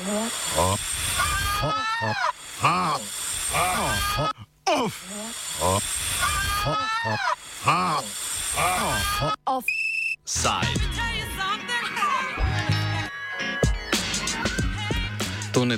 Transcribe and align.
Offside. 0.00 2.39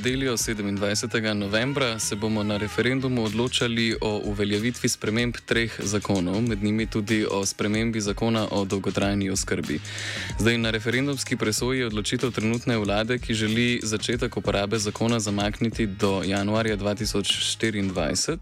Nedeljo 0.02 0.36
27. 0.36 1.34
novembra 1.34 1.98
se 1.98 2.16
bomo 2.16 2.42
na 2.42 2.56
referendumu 2.56 3.24
odločali 3.24 3.96
o 4.00 4.20
uveljavitvi 4.24 4.88
sprememb 4.88 5.34
treh 5.46 5.72
zakonov, 5.78 6.42
med 6.42 6.62
njimi 6.62 6.86
tudi 6.86 7.26
o 7.30 7.46
spremembi 7.46 8.00
zakona 8.00 8.48
o 8.50 8.64
dolgotrajni 8.64 9.30
oskrbi. 9.30 9.80
Zdaj 10.38 10.58
na 10.58 10.70
referendumski 10.70 11.36
presoji 11.36 11.78
je 11.78 11.86
odločitev 11.86 12.30
trenutne 12.30 12.78
vlade, 12.78 13.18
ki 13.18 13.34
želi 13.34 13.80
začetek 13.82 14.36
uporabe 14.36 14.78
zakona 14.78 15.20
zamakniti 15.20 15.86
do 15.86 16.22
januarja 16.26 16.76
2024. 16.76 18.36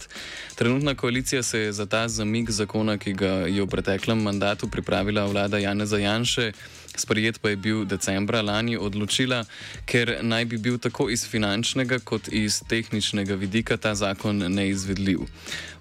Trenutna 0.55 0.95
koalicija 0.95 1.43
se 1.43 1.59
je 1.59 1.73
za 1.73 1.87
ta 1.87 2.09
zamik 2.09 2.51
zakona, 2.51 2.99
ki 2.99 3.13
ga 3.13 3.33
je 3.53 3.63
v 3.63 3.67
preteklem 3.67 4.23
mandatu 4.23 4.69
pripravila 4.69 5.27
vlada 5.27 5.59
Janeza 5.59 5.99
Janše, 5.99 6.53
sprejet 7.01 7.41
pa 7.41 7.51
je 7.51 7.57
bil 7.57 7.85
decembra 7.85 8.43
lani, 8.43 8.77
odločila, 8.77 9.45
ker 9.87 10.19
naj 10.23 10.45
bi 10.45 10.59
bil 10.59 10.79
tako 10.79 11.09
iz 11.11 11.25
finančnega 11.29 11.99
kot 12.05 12.29
iz 12.33 12.61
tehničnega 12.69 13.35
vidika 13.35 13.77
ta 13.77 13.95
zakon 13.95 14.45
neizvedljiv. 14.53 15.27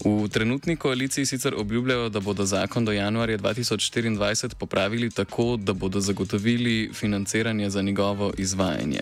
V 0.05 0.29
trenutni 0.31 0.75
koaliciji 0.75 1.25
sicer 1.25 1.55
obljubljajo, 1.57 2.09
da 2.09 2.19
bodo 2.19 2.45
zakon 2.45 2.85
do 2.85 2.91
januarja 2.91 3.37
2024 3.37 4.55
popravili 4.55 5.11
tako, 5.11 5.57
da 5.57 5.73
bodo 5.73 5.99
zagotovili 5.99 6.89
financiranje 6.93 7.69
za 7.69 7.81
njegovo 7.81 8.33
izvajanje. 8.37 9.01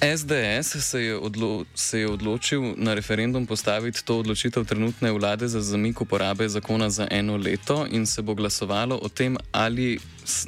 SDS 0.00 0.76
se 0.84 1.02
je, 1.02 1.16
odlo 1.16 1.64
se 1.74 2.00
je 2.00 2.10
odločil 2.10 2.62
na 2.76 2.94
referendum 2.94 3.46
postaviti 3.46 4.04
to 4.04 4.18
odločitev 4.18 4.64
trenutne 4.64 5.12
vlade 5.12 5.48
za 5.48 5.60
zamik 5.60 6.00
uporabe 6.00 6.48
zakona 6.48 6.90
za 6.90 7.08
eno 7.10 7.36
leto 7.36 7.86
in 7.90 8.06
se 8.06 8.22
bo 8.22 8.34
glasovalo 8.34 8.98
o 9.02 9.08
tem, 9.08 9.36
ali 9.52 9.98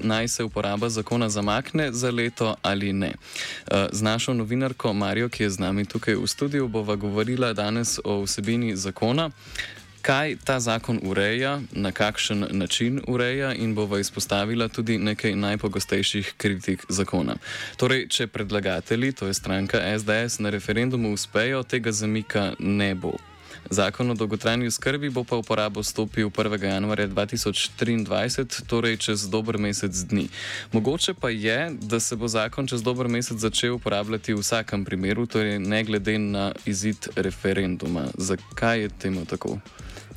naj 0.03 0.29
se 0.29 0.45
uporaba 0.45 0.89
zakona 0.89 1.29
zamakne 1.29 1.93
za 1.93 2.11
leto 2.11 2.55
ali 2.63 2.93
ne. 2.93 3.13
Eh, 3.71 3.87
z 3.93 4.03
našo 4.03 4.35
novinarko 4.35 4.93
Marijo, 4.93 5.29
ki 5.29 5.43
je 5.43 5.51
z 5.51 5.59
nami 5.59 5.85
tukaj 5.85 6.15
v 6.15 6.27
studiu, 6.27 6.69
bova 6.69 6.97
govorila 6.97 7.53
danes 7.53 7.99
o 8.05 8.23
vsebini 8.23 8.77
zakona 8.77 9.31
kaj 10.03 10.37
ta 10.45 10.61
zakon 10.61 11.01
ureja, 11.03 11.61
na 11.73 11.93
kakšen 11.93 12.47
način 12.51 13.01
ureja 13.09 13.55
in 13.55 13.75
bova 13.75 13.99
izpostavila 13.99 14.69
tudi 14.69 14.99
nekaj 14.99 15.37
najpogostejših 15.37 16.35
kritik 16.37 16.85
zakona. 16.89 17.37
Torej, 17.77 18.09
če 18.09 18.27
predlagatelji, 18.27 19.13
to 19.13 19.27
je 19.27 19.35
stranka 19.35 19.81
SDS, 19.99 20.39
na 20.39 20.51
referendumu 20.51 21.13
uspejo, 21.13 21.63
tega 21.63 21.93
zamika 21.93 22.53
ne 22.59 22.95
bo. 22.95 23.30
Zakon 23.71 24.11
o 24.11 24.15
dolgotrajni 24.15 24.71
skrbi 24.71 25.11
bo 25.11 25.23
pa 25.25 25.37
v 25.37 25.47
uporabo 25.47 25.83
stopil 25.83 26.27
1. 26.27 26.59
januarja 26.59 27.07
2023, 27.07 28.67
torej 28.67 28.97
čez 28.99 29.31
dober 29.31 29.63
mesec 29.63 29.95
dni. 29.95 30.27
Mogoče 30.75 31.15
pa 31.15 31.31
je, 31.31 31.71
da 31.79 32.01
se 32.01 32.17
bo 32.17 32.27
zakon 32.29 32.67
čez 32.67 32.83
dober 32.83 33.07
mesec 33.07 33.39
začel 33.39 33.79
uporabljati 33.79 34.35
v 34.35 34.43
vsakem 34.43 34.83
primeru, 34.85 35.27
torej 35.27 35.63
ne 35.63 35.85
glede 35.87 36.19
na 36.19 36.51
izid 36.67 37.15
referenduma. 37.15 38.11
Zakaj 38.19 38.81
je 38.81 38.89
temu 38.89 39.23
tako? 39.23 39.63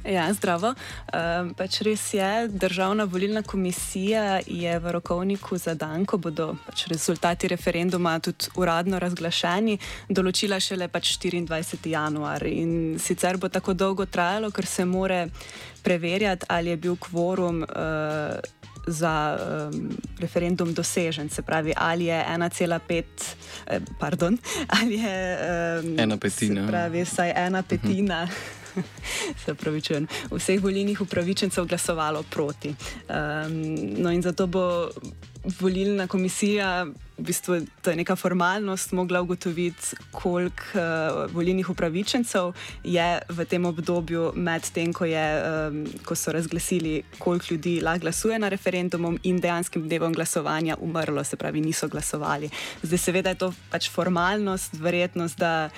Ja, 0.03 0.25
zdravo. 0.35 0.73
Um, 1.15 1.53
pač 1.55 1.79
res 1.87 2.01
je, 2.11 2.47
državna 2.51 3.05
volilna 3.07 3.39
komisija 3.41 4.41
je 4.43 4.73
v 4.79 4.91
rokovniku 4.91 5.55
za 5.57 5.77
dan, 5.79 6.03
ko 6.05 6.17
bodo 6.19 6.49
pač 6.65 6.87
rezultati 6.91 7.47
referenduma 7.47 8.17
tudi 8.19 8.51
uradno 8.59 8.99
razglašeni, 8.99 9.77
določila 10.11 10.59
šele 10.59 10.89
pač 10.91 11.15
24. 11.23 11.87
januar. 11.87 12.43
In 12.51 12.99
sicer 12.99 13.39
bo 13.39 13.47
tako 13.47 13.73
dolgo 13.73 14.05
trajalo, 14.05 14.51
ker 14.51 14.67
se 14.67 14.83
more 14.85 15.29
preverjati, 15.83 16.51
ali 16.51 16.75
je 16.75 16.81
bil 16.83 16.99
kvorum. 16.99 17.63
Uh, 17.63 18.59
Za 18.83 19.39
um, 19.39 19.93
referendum 20.19 20.73
dosežen, 20.75 21.29
se 21.31 21.39
pravi, 21.41 21.71
ali 21.71 22.09
je 22.09 22.17
1,5, 22.19 23.29
eh, 23.71 23.79
pardon, 23.95 24.35
ali 24.67 24.97
je 24.99 25.13
um, 25.79 25.93
ena 26.03 26.17
petina. 26.19 26.65
Pravi, 26.67 27.05
vsaj 27.07 27.31
ena 27.45 27.61
petina. 27.63 28.25
Uh 28.27 28.29
-huh. 28.29 28.62
se 29.45 29.53
pravičujem, 29.53 30.07
vseh 30.31 30.63
volilnih 30.63 31.01
upravičencev 31.01 31.65
glasovalo 31.65 32.23
proti. 32.29 32.75
Um, 33.09 33.53
no 34.01 34.11
in 34.11 34.21
zato 34.21 34.47
bo 34.47 34.89
volilna 35.59 36.07
komisija, 36.07 36.85
v 37.17 37.23
bistvu 37.23 37.55
to 37.81 37.91
je 37.91 37.95
neka 37.95 38.15
formalnost, 38.15 38.91
mogla 38.91 39.21
ugotoviti, 39.21 39.95
koliko 40.11 40.63
uh, 40.73 41.33
volilnih 41.35 41.69
upravičencev 41.69 42.53
je 42.83 43.19
v 43.29 43.45
tem 43.45 43.65
obdobju 43.65 44.31
med 44.35 44.63
tem, 44.73 44.93
ko, 44.93 45.05
je, 45.05 45.25
um, 45.43 45.83
ko 46.05 46.15
so 46.15 46.31
razglasili, 46.31 47.03
koliko 47.19 47.45
ljudi 47.51 47.81
lahko 47.81 48.07
glasuje 48.07 48.39
na 48.39 48.49
referendumu 48.49 49.17
in 49.23 49.39
dejanskim 49.39 49.87
dnevom 49.87 50.13
glasovanja 50.13 50.77
umrlo, 50.79 51.23
se 51.23 51.35
pravi, 51.35 51.61
niso 51.61 51.87
glasovali. 51.87 52.49
Zdaj 52.83 52.97
seveda 52.99 53.29
je 53.29 53.35
to 53.43 53.53
pač 53.69 53.89
formalnost, 53.91 54.79
verjetnost, 54.79 55.37
da 55.37 55.69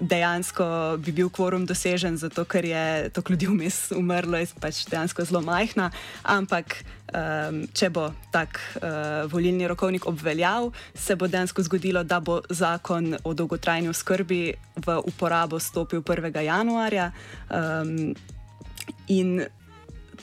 dejansko 0.00 0.96
bi 0.98 1.12
bil 1.12 1.30
kvorum 1.30 1.66
dosežen, 1.66 2.16
zato 2.16 2.44
ker 2.44 2.64
je 2.64 3.10
toliko 3.12 3.32
ljudi 3.32 3.46
vmes 3.46 3.78
umrlo, 3.96 4.38
je 4.40 4.48
pač 4.60 4.84
dejansko 4.90 5.24
zelo 5.24 5.42
majhna. 5.44 5.90
Ampak, 6.22 6.78
um, 7.12 7.62
če 7.74 7.90
bo 7.90 8.08
tak 8.32 8.60
uh, 8.80 9.30
volilni 9.32 9.68
rokovnik 9.68 10.06
obveljal, 10.06 10.72
se 10.94 11.16
bo 11.16 11.28
dejansko 11.28 11.62
zgodilo, 11.68 12.04
da 12.04 12.20
bo 12.20 12.40
zakon 12.50 13.16
o 13.24 13.34
dolgotrajni 13.34 13.92
oskrbi 13.92 14.42
v 14.86 14.98
uporabo 15.04 15.60
stopil 15.60 16.02
1. 16.02 16.32
januarja. 16.44 17.12
Um, 17.50 18.14
in 19.08 19.42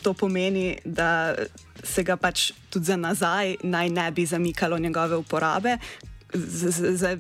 to 0.02 0.14
pomeni, 0.14 0.78
da. 0.86 1.36
Se 1.80 2.04
ga 2.04 2.18
pač 2.20 2.50
tudi 2.68 2.90
za 2.92 2.98
nazaj 3.00 3.54
naj 3.64 3.90
ne 3.90 4.10
bi 4.12 4.26
zamikalo 4.28 4.76
njegove 4.80 5.16
uporabe, 5.16 5.78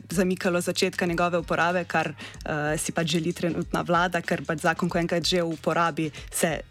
zamikalo 0.09 0.61
začetka 0.61 1.05
njegove 1.05 1.37
uporabe, 1.37 1.83
kar 1.85 2.13
uh, 2.13 2.77
si 2.77 2.91
pač 2.91 3.07
želi 3.07 3.33
trenutna 3.33 3.81
vlada, 3.81 4.21
ker 4.21 4.45
pač 4.45 4.61
zakon, 4.61 4.89
ko 4.89 4.99
enkrat 4.99 5.25
že 5.25 5.41
v 5.41 5.53
uporabi, 5.53 6.11
se 6.31 6.61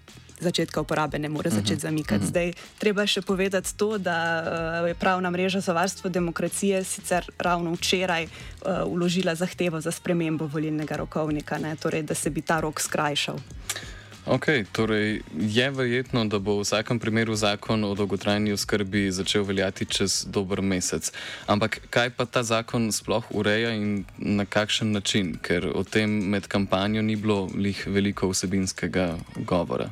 začetka 0.41 0.81
uporabe 0.81 1.19
ne 1.19 1.29
more 1.29 1.51
začeti 1.51 1.73
mhm, 1.75 1.83
zamikati. 1.83 2.23
Mhm. 2.25 2.29
Zdaj, 2.31 2.53
treba 2.79 3.07
še 3.07 3.23
povedati 3.23 3.75
to, 3.77 3.99
da 3.99 4.19
uh, 4.83 4.89
je 4.89 4.95
pravna 4.95 5.31
mreža 5.31 5.61
za 5.61 5.73
varstvo 5.73 6.11
demokracije 6.11 6.85
sicer 6.85 7.27
ravno 7.39 7.75
včeraj 7.75 8.25
uh, 8.25 8.87
uložila 8.87 9.35
zahtevo 9.35 9.81
za 9.81 9.91
spremembo 9.91 10.47
volilnega 10.47 10.97
rokovnika, 10.97 11.59
ne, 11.59 11.77
torej, 11.77 12.03
da 12.03 12.15
se 12.15 12.31
bi 12.31 12.43
ta 12.43 12.61
rok 12.61 12.81
skrajšal. 12.81 13.39
Ok, 14.29 14.47
torej 14.73 15.23
je 15.33 15.71
verjetno, 15.71 16.25
da 16.29 16.39
bo 16.39 16.59
v 16.59 16.61
vsakem 16.61 16.99
primeru 17.01 17.33
zakon 17.33 17.85
o 17.85 17.95
dolgotrajni 17.95 18.53
oskrbi 18.53 19.09
začel 19.11 19.43
veljati 19.49 19.87
čez 19.89 20.27
dober 20.29 20.61
mesec. 20.61 21.09
Ampak 21.47 21.81
kaj 21.91 22.11
pa 22.11 22.27
ta 22.29 22.43
zakon 22.43 22.93
sploh 22.93 23.25
ureja 23.31 23.73
in 23.73 24.05
na 24.19 24.45
kakšen 24.45 24.93
način, 24.93 25.33
ker 25.43 25.71
o 25.73 25.81
tem 25.81 26.29
med 26.29 26.45
kampanjo 26.45 27.03
ni 27.03 27.17
bilo 27.17 27.49
lih 27.55 27.81
veliko 27.87 28.29
vsebinskega 28.29 29.17
govora. 29.49 29.89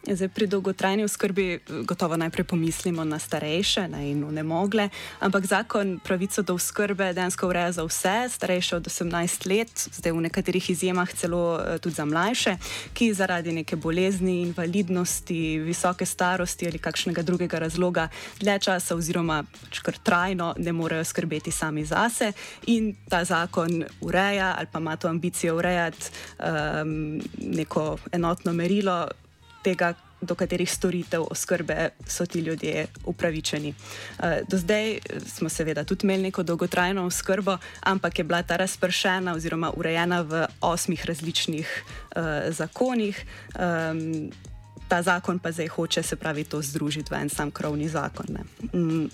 Zdaj, 0.00 0.28
pri 0.28 0.46
dolgotrajni 0.46 1.04
oskrbi 1.04 1.58
gotovo 1.84 2.16
najprej 2.16 2.44
pomislimo 2.44 3.04
na 3.04 3.18
starejše 3.18 3.88
ne, 3.88 4.10
in 4.10 4.24
nemogle, 4.32 4.88
ampak 5.20 5.46
zakon 5.46 6.00
pravico 6.04 6.42
do 6.42 6.54
oskrbe 6.54 7.12
dejansko 7.12 7.48
ureja 7.48 7.72
za 7.72 7.84
vse, 7.84 8.28
starejše 8.28 8.76
od 8.76 8.86
18 8.88 9.46
let, 9.46 9.88
zdaj 9.92 10.12
v 10.12 10.20
nekaterih 10.20 10.70
izjemah 10.70 11.12
celo 11.12 11.60
eh, 11.60 11.78
tudi 11.78 11.94
za 11.94 12.04
mlajše, 12.04 12.56
ki 12.92 13.12
zaradi 13.14 13.52
neke 13.52 13.76
bolezni, 13.76 14.40
invalidnosti, 14.42 15.58
visoke 15.68 16.06
starosti 16.06 16.66
ali 16.66 16.78
kakšnega 16.78 17.22
drugega 17.22 17.58
razloga 17.58 18.08
dlje 18.40 18.58
časa 18.58 18.96
oziroma 18.96 19.44
pač 19.44 19.84
kar 19.84 20.00
trajno 20.00 20.54
ne 20.58 20.72
morejo 20.72 21.04
skrbeti 21.04 21.50
sami 21.52 21.84
zase. 21.84 22.32
In 22.72 22.94
ta 23.08 23.24
zakon 23.24 23.84
ureja 24.00 24.54
ali 24.56 24.66
pa 24.72 24.78
ima 24.78 24.96
to 24.96 25.08
ambicijo 25.08 25.56
urejati 25.56 26.08
um, 26.40 27.20
neko 27.36 27.98
enotno 28.12 28.52
merilo 28.52 29.08
tega, 29.62 29.94
do 30.20 30.34
katerih 30.34 30.70
storitev 30.70 31.24
oskrbe 31.30 31.88
so 32.06 32.26
ti 32.26 32.40
ljudje 32.40 32.86
upravičeni. 33.04 33.74
Eh, 34.22 34.42
do 34.48 34.58
zdaj 34.58 34.98
smo 35.26 35.48
seveda 35.48 35.84
tudi 35.84 36.06
imeli 36.06 36.22
neko 36.22 36.42
dolgotrajno 36.42 37.06
oskrbo, 37.06 37.58
ampak 37.80 38.18
je 38.18 38.24
bila 38.24 38.42
ta 38.42 38.56
razpršena 38.56 39.34
oziroma 39.34 39.72
urejena 39.76 40.20
v 40.20 40.46
osmih 40.60 41.06
različnih 41.06 41.84
uh, 42.16 42.22
zakonih. 42.48 43.24
Um, 43.56 44.30
ta 44.88 45.02
zakon 45.02 45.38
pa 45.38 45.52
zdaj 45.52 45.68
hoče 45.68 46.02
se 46.02 46.16
pravi 46.16 46.44
to 46.44 46.62
združiti 46.62 47.14
v 47.14 47.16
en 47.16 47.28
sam 47.28 47.50
krovni 47.50 47.88
zakon. 47.88 48.26
Mm. 48.72 49.06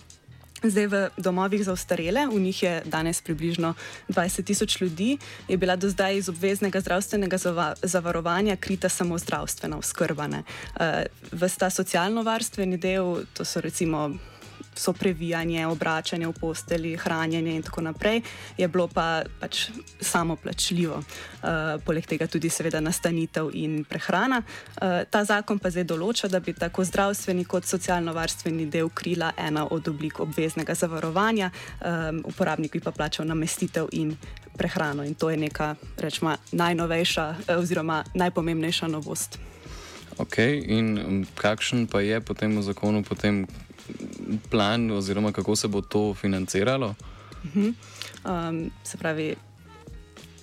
Zdaj 0.62 0.86
v 0.86 0.96
domovih 1.16 1.64
za 1.64 1.72
ostarele, 1.72 2.26
v 2.26 2.40
njih 2.40 2.62
je 2.62 2.82
danes 2.84 3.20
približno 3.20 3.74
20 4.08 4.44
tisoč 4.44 4.80
ljudi, 4.80 5.18
je 5.48 5.56
bila 5.56 5.76
do 5.76 5.88
zdaj 5.88 6.16
iz 6.16 6.28
obveznega 6.28 6.80
zdravstvenega 6.80 7.36
zavarovanja 7.82 8.56
krita 8.56 8.88
samo 8.88 9.18
zdravstvena 9.18 9.78
oskrba. 9.78 10.26
Uh, 10.26 11.04
v 11.32 11.48
ta 11.58 11.70
socialno-varstveni 11.70 12.80
del, 12.80 13.24
to 13.36 13.44
so 13.44 13.60
recimo 13.60 14.16
so 14.78 14.92
previjanje, 14.92 15.66
obračanje 15.66 16.26
v 16.26 16.32
posteli, 16.40 16.96
hranjenje 16.96 17.56
in 17.56 17.62
tako 17.62 17.80
naprej, 17.80 18.20
je 18.58 18.68
bilo 18.68 18.88
pa 18.88 19.22
pač 19.40 19.68
samo 20.00 20.36
plačljivo. 20.36 20.96
Uh, 20.96 21.82
poleg 21.84 22.06
tega 22.06 22.26
tudi 22.26 22.50
seveda 22.50 22.80
nastanitev 22.80 23.50
in 23.54 23.84
prehrana. 23.84 24.42
Uh, 24.42 25.04
ta 25.10 25.24
zakon 25.24 25.58
pa 25.58 25.70
zdaj 25.70 25.84
določa, 25.84 26.28
da 26.28 26.40
bi 26.40 26.52
tako 26.52 26.84
zdravstveni 26.84 27.44
kot 27.44 27.64
socialno-varstveni 27.64 28.68
del 28.70 28.90
krila 28.90 29.32
ena 29.36 29.66
od 29.70 29.88
oblik 29.88 30.20
obveznega 30.20 30.74
zavarovanja, 30.74 31.50
um, 31.80 32.22
uporabnik 32.24 32.72
bi 32.72 32.80
pa 32.80 32.92
plačal 32.92 33.26
namestitev 33.26 33.88
in 33.92 34.16
prehrano. 34.56 35.04
In 35.04 35.14
to 35.14 35.30
je 35.30 35.36
neka, 35.36 35.74
rečemo, 35.98 36.36
najnovejša 36.52 37.26
oziroma 37.56 38.04
najpomembnejša 38.14 38.88
novost. 38.88 39.38
Ok, 40.16 40.38
in 40.64 41.28
kakšen 41.36 41.84
pa 41.86 42.00
je 42.00 42.16
potem 42.24 42.56
v 42.56 42.64
zakonu 42.64 43.04
potem 43.04 43.44
plan, 44.50 44.90
oziroma 44.90 45.32
kako 45.32 45.56
se 45.56 45.68
bo 45.68 45.80
to 45.80 46.14
financiralo? 46.14 46.94
Uh 47.44 47.50
-huh. 47.54 47.74
um, 48.24 48.70
se 48.84 48.98
pravi, 48.98 49.36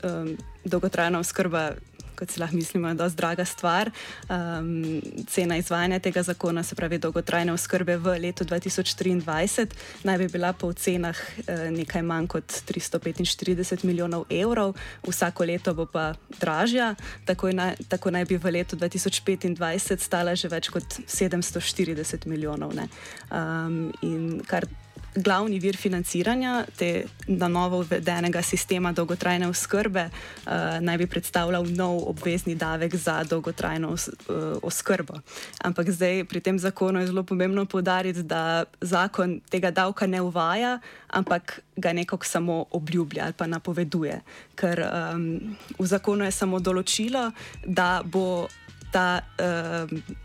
um, 0.04 0.38
dolgotrajna 0.66 1.20
oskrba 1.20 1.72
kot 2.16 2.32
si 2.32 2.40
lahko 2.42 2.56
mislimo, 2.56 2.88
je 2.88 3.00
dosti 3.00 3.18
draga 3.18 3.46
stvar. 3.46 3.92
Um, 4.30 5.02
cena 5.30 5.58
izvajanja 5.58 6.00
tega 6.00 6.24
zakona, 6.24 6.64
se 6.64 6.76
pravi 6.76 6.98
dolgotrajne 6.98 7.54
oskrbe 7.54 7.98
v 7.98 8.18
letu 8.20 8.46
2023, 8.46 9.68
naj 10.04 10.18
bi 10.18 10.28
bila 10.28 10.54
po 10.54 10.68
ocenah 10.74 11.18
uh, 11.18 11.66
nekaj 11.72 12.02
manj 12.02 12.28
kot 12.28 12.62
345 12.70 13.86
milijonov 13.86 14.26
evrov, 14.30 14.76
vsako 15.08 15.46
leto 15.46 15.74
bo 15.74 15.86
pa 15.86 16.14
dražja, 16.40 16.94
tako, 17.26 17.52
na, 17.52 17.74
tako 17.88 18.12
naj 18.12 18.26
bi 18.26 18.38
v 18.38 18.52
letu 18.60 18.76
2025 18.76 19.98
stala 20.00 20.36
že 20.36 20.50
več 20.50 20.70
kot 20.74 21.00
740 21.08 22.28
milijonov. 22.28 22.74
Um, 23.32 23.92
in 24.02 24.42
kar 24.48 24.66
glavni 25.16 25.60
vir 25.60 25.78
financiranja 25.78 26.66
te 26.78 27.06
na 27.28 27.48
novo 27.48 27.80
uvedenega 27.80 28.42
sistema 28.42 28.92
dolgotrajne 28.92 29.48
oskrbe 29.48 30.08
uh, 30.10 30.52
naj 30.82 30.98
bi 30.98 31.08
predstavljal 31.08 31.66
nov 31.76 32.10
obvezni 32.10 32.56
davek 32.56 32.96
za 32.96 33.24
dolgotrajno 33.24 33.90
os, 33.90 34.08
uh, 34.08 34.58
oskrbo. 34.64 35.20
Ampak 35.62 35.90
zdaj 35.90 36.26
pri 36.26 36.40
tem 36.40 36.60
zakonu 36.60 37.00
je 37.00 37.08
zelo 37.08 37.24
pomembno 37.24 37.66
povdariti, 37.66 38.24
da 38.24 38.64
zakon 38.82 39.40
tega 39.50 39.72
davka 39.72 40.08
ne 40.08 40.22
uvaja, 40.22 40.80
ampak 41.08 41.60
ga 41.76 41.94
nekako 41.94 42.26
samo 42.26 42.66
obljublja 42.72 43.24
ali 43.24 43.34
pa 43.34 43.48
napoveduje. 43.48 44.22
Ker 44.56 44.84
um, 45.14 45.56
v 45.80 45.86
zakonu 45.86 46.26
je 46.26 46.32
samo 46.32 46.60
določilo, 46.60 47.32
da 47.66 48.02
bo 48.06 48.48
ta. 48.92 49.22
Um, 49.40 50.23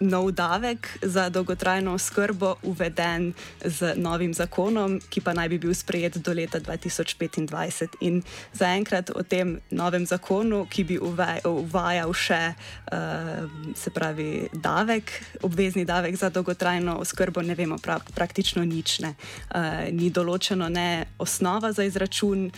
nov 0.00 0.30
davek 0.32 0.98
za 1.02 1.28
dolgotrajno 1.28 1.94
oskrbo 1.94 2.54
uveden 2.62 3.32
z 3.64 3.94
novim 3.96 4.34
zakonom, 4.34 5.00
ki 5.10 5.20
pa 5.20 5.34
naj 5.34 5.48
bi 5.48 5.58
bil 5.58 5.74
sprejet 5.74 6.16
do 6.16 6.32
leta 6.32 6.60
2025. 6.60 7.86
In 8.00 8.22
zaenkrat 8.52 9.10
o 9.10 9.22
tem 9.22 9.58
novem 9.70 10.06
zakonu, 10.06 10.66
ki 10.70 10.84
bi 10.84 10.98
uvajal 11.44 12.12
še 12.14 12.54
uh, 12.54 13.90
pravi 13.94 14.48
davek, 14.52 15.10
obvezni 15.42 15.84
davek 15.84 16.16
za 16.16 16.30
dolgotrajno 16.30 16.98
oskrbo, 17.02 17.42
ne 17.42 17.54
vemo 17.54 17.78
pra 17.82 17.98
praktično 18.14 18.64
nič. 18.64 19.00
Ne. 19.02 19.14
Uh, 19.50 19.90
ni 19.90 20.10
določeno 20.10 20.68
ne 20.68 21.06
osnova 21.18 21.72
za 21.72 21.84
izračun 21.84 22.50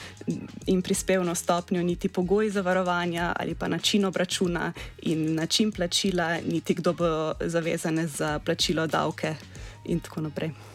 in 0.66 0.82
prispevno 0.82 1.34
stopnjo, 1.34 1.82
niti 1.82 2.08
pogoji 2.08 2.50
zavarovanja 2.50 3.32
ali 3.36 3.54
pa 3.54 3.68
način 3.68 4.04
obračuna 4.04 4.72
in 5.02 5.34
način 5.34 5.72
plačila, 5.72 6.36
niti 6.44 6.74
kdo 6.74 6.92
bo 6.92 7.29
zavezane 7.40 8.06
za 8.06 8.38
plačilo 8.38 8.86
davke 8.86 9.34
in 9.84 10.00
tako 10.00 10.20
naprej. 10.20 10.69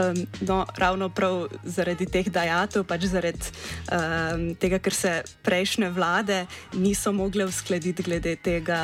Um, 0.00 0.26
no, 0.40 0.64
ravno 0.76 1.08
prav 1.08 1.48
zaradi 1.64 2.06
teh 2.06 2.28
dajatev, 2.32 2.84
pač 2.88 3.04
zaradi 3.10 3.50
um, 3.92 4.54
tega, 4.56 4.78
ker 4.80 4.94
se 4.96 5.12
prejšnje 5.44 5.90
vlade 5.92 6.44
niso 6.72 7.12
mogle 7.12 7.44
uskladiti 7.44 8.04
glede 8.06 8.36
tega, 8.40 8.80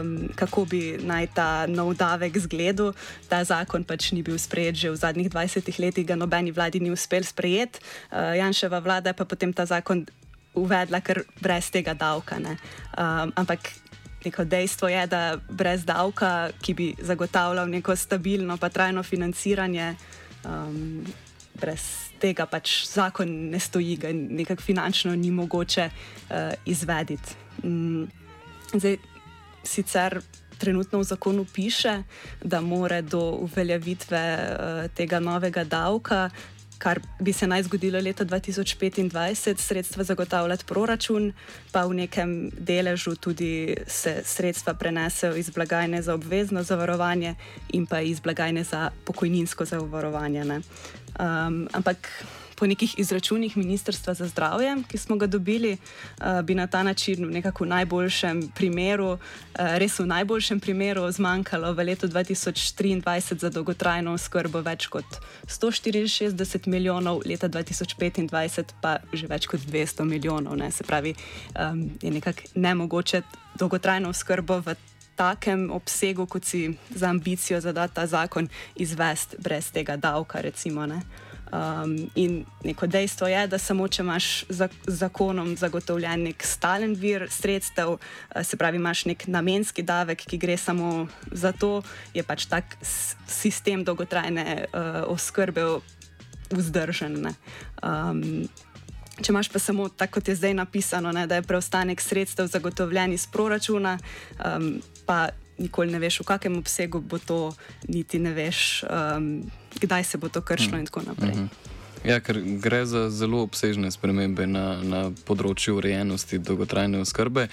um, 0.00 0.28
kako 0.36 0.66
bi 0.68 0.82
naj 1.00 1.30
ta 1.32 1.48
nov 1.70 1.94
davek 1.96 2.36
zgledal. 2.44 2.92
Ta 3.30 3.40
zakon 3.44 3.86
pač 3.88 4.12
ni 4.12 4.20
bil 4.26 4.36
sprejet 4.36 4.76
že 4.76 4.92
v 4.92 5.00
zadnjih 5.00 5.30
20 5.32 5.70
letih, 5.80 6.04
ga 6.04 6.18
nobeni 6.18 6.52
vladi 6.52 6.82
ni 6.82 6.92
uspel 6.92 7.24
sprejeti. 7.24 7.80
Uh, 8.12 8.36
Janševa 8.36 8.82
vlada 8.84 9.16
pa 9.16 9.24
potem 9.24 9.54
ta 9.54 9.64
zakon 9.64 10.04
uvedla 10.54 11.00
kar 11.00 11.24
brez 11.40 11.70
tega 11.70 11.94
davka. 11.94 12.36
Um, 12.36 13.32
ampak 13.32 13.72
neko 14.24 14.44
dejstvo 14.44 14.88
je, 14.88 15.06
da 15.06 15.36
brez 15.48 15.84
davka, 15.84 16.50
ki 16.62 16.74
bi 16.74 16.86
zagotavljal 17.00 17.68
neko 17.68 17.96
stabilno 17.96 18.56
pa 18.56 18.68
trajno 18.68 19.02
financiranje 19.02 19.94
um, 20.44 21.04
brez 21.60 21.82
tega 22.20 22.46
pač 22.46 22.84
zakon 22.88 23.30
ne 23.50 23.60
stoji, 23.60 23.96
ga 23.96 24.12
nekako 24.12 24.62
finančno 24.62 25.14
ni 25.16 25.30
mogoče 25.30 25.88
uh, 25.90 26.52
izvedeti. 26.66 27.36
Um, 27.62 28.08
zdaj, 28.74 28.98
sicer 29.64 30.20
trenutno 30.58 30.98
v 30.98 31.04
zakonu 31.04 31.44
piše, 31.44 32.02
da 32.42 32.60
mora 32.60 33.00
do 33.02 33.20
uveljavitve 33.44 34.22
uh, 34.38 34.90
tega 34.94 35.20
novega 35.20 35.64
davka 35.64 36.30
kar 36.84 37.00
bi 37.20 37.32
se 37.32 37.46
naj 37.46 37.62
zgodilo 37.62 38.00
leta 38.00 38.24
2025, 38.24 39.56
sredstva 39.56 40.04
zagotavljati 40.04 40.64
proračun, 40.68 41.32
pa 41.72 41.86
v 41.88 41.94
nekem 42.04 42.50
deležu 42.52 43.14
tudi 43.16 43.76
se 43.86 44.20
sredstva 44.24 44.74
prenesejo 44.74 45.36
iz 45.40 45.48
blagajne 45.50 46.02
za 46.02 46.14
obvezno 46.14 46.62
zavarovanje 46.62 47.34
in 47.72 47.86
pa 47.86 48.00
iz 48.00 48.20
blagajne 48.20 48.64
za 48.64 48.90
pokojninsko 49.04 49.64
zavarovanje. 49.64 50.44
Um, 50.44 51.68
ampak 51.72 52.08
po 52.56 52.66
nekih 52.66 52.98
izračunih 52.98 53.56
Ministrstva 53.56 54.14
za 54.14 54.28
zdravje, 54.28 54.76
ki 54.88 54.98
smo 54.98 55.16
ga 55.16 55.26
dobili, 55.26 55.76
uh, 55.76 56.42
bi 56.42 56.54
na 56.54 56.66
ta 56.66 56.82
način 56.82 57.24
v 57.26 57.30
nekako 57.30 57.64
najboljšem 57.64 58.48
primeru, 58.54 59.10
uh, 59.12 59.18
res 59.78 59.98
v 59.98 60.06
najboljšem 60.06 60.60
primeru, 60.60 61.10
zmanjkalo 61.10 61.72
v 61.72 61.84
letu 61.84 62.08
2023 62.08 63.38
za 63.38 63.50
dolgotrajno 63.50 64.12
oskrbo 64.14 64.60
več 64.60 64.86
kot 64.86 65.20
164 65.46 66.68
milijonov, 66.68 67.22
leta 67.26 67.48
2025 67.48 68.74
pa 68.80 68.98
že 69.12 69.26
več 69.26 69.46
kot 69.46 69.60
200 69.60 70.04
milijonov. 70.04 70.56
Ne? 70.56 70.70
Se 70.70 70.84
pravi, 70.84 71.14
je 72.02 72.10
nekako 72.10 72.42
nemogoče 72.54 73.22
dolgotrajno 73.58 74.08
oskrbo 74.08 74.60
v 74.60 74.74
takem 75.16 75.70
obsegu, 75.70 76.26
kot 76.26 76.44
si 76.44 76.74
za 76.90 77.08
ambicijo 77.08 77.60
zadati 77.60 77.94
ta 77.94 78.06
zakon, 78.06 78.48
izvesti 78.74 79.36
brez 79.38 79.70
tega 79.70 79.96
davka. 79.96 80.40
Recimo, 80.40 80.86
Um, 81.52 82.10
in 82.14 82.44
neko 82.64 82.86
dejstvo 82.86 83.28
je, 83.28 83.46
da 83.46 83.58
samo 83.58 83.86
če 83.88 84.02
imaš 84.02 84.44
z 84.48 84.68
zakonom 84.86 85.52
zagotovljen 85.56 86.24
nek 86.26 86.42
stalen 86.42 86.96
vir 86.98 87.28
sredstev, 87.30 87.94
uh, 87.94 88.42
se 88.42 88.56
pravi, 88.56 88.80
imaš 88.80 89.04
nek 89.06 89.26
namenski 89.30 89.84
davek, 89.86 90.24
ki 90.26 90.38
gre 90.40 90.56
samo 90.56 91.06
za 91.30 91.52
to, 91.52 91.82
je 92.14 92.24
pač 92.26 92.48
tak 92.50 92.76
sistem 93.28 93.84
dolgotrajne 93.84 94.64
uh, 94.64 95.04
oskrbe 95.12 95.66
vzdržen. 96.50 97.28
Um, 97.82 98.48
če 99.20 99.30
imaš 99.30 99.52
pa 99.52 99.62
samo 99.62 99.88
tako, 99.88 100.18
kot 100.18 100.28
je 100.28 100.38
zdaj 100.40 100.56
napisano, 100.58 101.12
ne, 101.12 101.26
da 101.30 101.38
je 101.38 101.46
preostanek 101.46 102.00
sredstev 102.00 102.48
zagotovljen 102.50 103.12
iz 103.14 103.28
proračuna, 103.30 103.98
um, 104.40 104.80
pa 105.06 105.28
nikoli 105.58 105.92
ne 105.92 106.00
veš, 106.02 106.20
v 106.24 106.28
kakem 106.32 106.58
obsegu 106.58 107.00
bo 107.00 107.18
to, 107.18 107.52
niti 107.88 108.18
ne 108.18 108.34
veš, 108.34 108.82
um, 108.88 109.44
kdaj 109.86 110.04
se 110.04 110.18
bo 110.18 110.28
to 110.28 110.40
kršilo, 110.40 110.76
mm. 110.76 110.80
in 110.80 110.86
tako 110.86 111.02
naprej. 111.06 111.34
Mm 111.34 111.48
-hmm. 111.48 111.72
Ja, 112.04 112.20
ker 112.20 112.40
gre 112.60 112.86
za 112.86 113.10
zelo 113.10 113.42
obsežne 113.42 113.90
spremembe 113.90 114.46
na, 114.46 114.82
na 114.82 115.10
področju 115.24 115.76
urejenosti 115.76 116.38
dolgotrajne 116.38 117.00
oskrbe. 117.00 117.48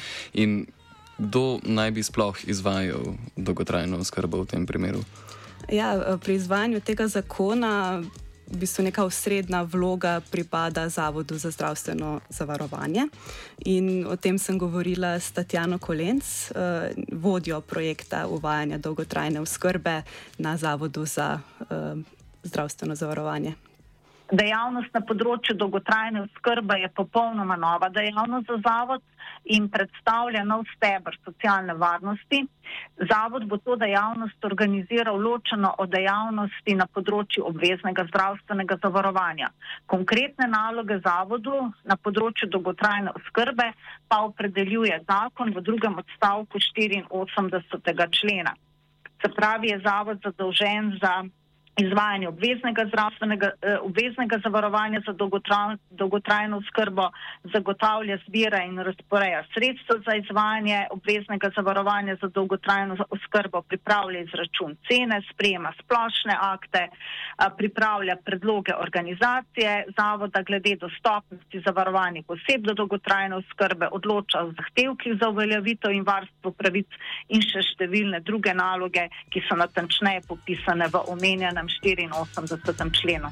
Kdo 1.21 1.59
naj 1.63 1.91
bi 1.91 2.03
sploh 2.03 2.37
izvajal 2.49 3.13
dolgotrajno 3.37 4.01
oskrbo 4.01 4.41
v 4.43 4.45
tem 4.45 4.65
primeru? 4.65 5.03
Ja, 5.71 6.17
pri 6.17 6.35
izvajanju 6.35 6.81
tega 6.81 7.07
zakona 7.07 8.01
v 8.51 8.57
bistvu 8.59 8.83
neka 8.83 9.05
osrednja 9.07 9.63
vloga 9.63 10.19
pripada 10.31 10.89
Zavodu 10.89 11.37
za 11.37 11.51
zdravstveno 11.51 12.19
zavarovanje. 12.29 13.07
In 13.65 14.03
o 14.07 14.15
tem 14.15 14.39
sem 14.39 14.59
govorila 14.59 15.15
s 15.19 15.31
Tatjano 15.31 15.79
Kolenc, 15.79 16.51
eh, 16.51 16.91
vodjo 17.11 17.61
projekta 17.61 18.27
uvajanja 18.27 18.77
dolgotrajne 18.77 19.39
oskrbe 19.39 20.01
na 20.37 20.57
Zavodu 20.57 21.05
za 21.05 21.39
eh, 21.39 21.95
zdravstveno 22.43 22.95
zavarovanje. 22.95 23.55
Dejavnost 24.31 24.93
na 24.95 25.01
področju 25.03 25.57
dolgotrajne 25.59 26.21
oskrbe 26.23 26.77
je 26.79 26.89
popolnoma 26.95 27.57
nova 27.59 27.89
dejavnost 27.91 28.47
za 28.47 28.59
zavod 28.63 29.01
in 29.51 29.65
predstavlja 29.73 30.45
nov 30.47 30.63
stebr 30.71 31.17
socialne 31.25 31.75
varnosti. 31.75 32.39
Zavod 33.09 33.43
bo 33.51 33.57
to 33.59 33.75
dejavnost 33.75 34.47
organiziral 34.47 35.19
ločeno 35.19 35.73
od 35.83 35.91
dejavnosti 35.91 36.75
na 36.79 36.87
področju 36.87 37.43
obveznega 37.49 38.05
zdravstvenega 38.07 38.79
zavarovanja. 38.85 39.51
Konkretne 39.91 40.47
naloge 40.47 41.01
zavodu 41.03 41.67
na 41.83 41.99
področju 41.99 42.47
dolgotrajne 42.55 43.11
oskrbe 43.19 43.67
pa 44.07 44.21
opredeljuje 44.29 45.01
zakon 45.11 45.51
v 45.51 45.65
drugem 45.67 45.99
odstavku 45.99 46.63
84. 46.63 48.09
člena. 48.15 48.55
Se 49.21 49.29
pravi, 49.35 49.75
je 49.75 49.83
zavod 49.83 50.23
zadolžen 50.23 50.95
za 51.03 51.19
izvajanje 51.77 52.27
obveznega 52.27 52.85
zdravstvenega, 52.85 53.51
eh, 53.61 53.77
obveznega 53.81 54.39
zavarovanja 54.43 55.01
za 55.05 55.13
dolgotrajno 55.89 56.57
oskrbo, 56.57 57.09
zagotavlja 57.53 58.17
zbira 58.27 58.63
in 58.63 58.79
razporeja 58.79 59.43
sredstva 59.53 59.95
za 60.05 60.15
izvajanje 60.15 60.87
obveznega 60.91 61.49
zavarovanja 61.55 62.15
za 62.21 62.27
dolgotrajno 62.27 62.97
oskrbo, 63.09 63.61
pripravlja 63.61 64.19
izračun 64.19 64.75
cene, 64.87 65.21
sprejema 65.33 65.73
splošne 65.79 66.35
akte, 66.41 66.87
pripravlja 67.57 68.15
predloge 68.25 68.75
organizacije 68.75 69.85
zavoda 69.97 70.41
glede 70.41 70.75
dostopnosti 70.75 71.63
zavarovanih 71.65 72.25
oseb 72.27 72.61
do 72.61 72.73
dolgotrajne 72.73 73.35
oskrbe, 73.35 73.87
odloča 73.91 74.39
o 74.39 74.51
zahtevkih 74.51 75.13
za 75.21 75.29
uveljavitev 75.29 75.91
in 75.91 76.03
varstvo 76.03 76.51
pravic 76.51 76.87
in 77.29 77.41
še 77.41 77.63
številne 77.73 78.19
druge 78.19 78.53
naloge, 78.53 79.07
ki 79.29 79.43
so 79.47 79.55
natančneje 79.55 80.21
popisane 80.27 80.87
v 80.87 81.03
omenjenem 81.07 81.60
84. 81.67 83.01
členu. 83.01 83.31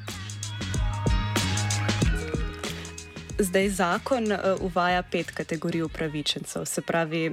Zdaj 3.39 3.69
zakon 3.69 4.31
uh, 4.31 4.37
uvaja 4.61 5.03
pet 5.03 5.31
kategorij 5.31 5.81
upravičencev, 5.81 6.65
se 6.65 6.81
pravi, 6.81 7.31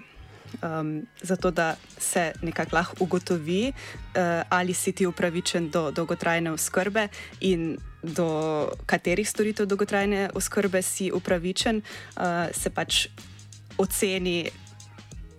um, 0.63 1.07
zato 1.23 1.51
da 1.51 1.75
se 1.99 2.33
nekako 2.43 2.77
lahko 2.77 2.97
ugotovi, 3.01 3.73
uh, 3.73 4.43
ali 4.49 4.75
si 4.75 4.93
ti 4.93 5.07
upravičen 5.07 5.71
do 5.71 5.91
dolgotrajne 5.91 6.51
oskrbe 6.51 7.09
in 7.41 7.79
do 8.03 8.69
katerih 8.87 9.29
storitev 9.29 9.67
dolgotrajne 9.67 10.31
oskrbe 10.35 10.83
si 10.83 11.11
upravičen, 11.13 11.83
uh, 12.17 12.23
se 12.53 12.71
pač 12.71 13.09
oceni, 13.79 14.51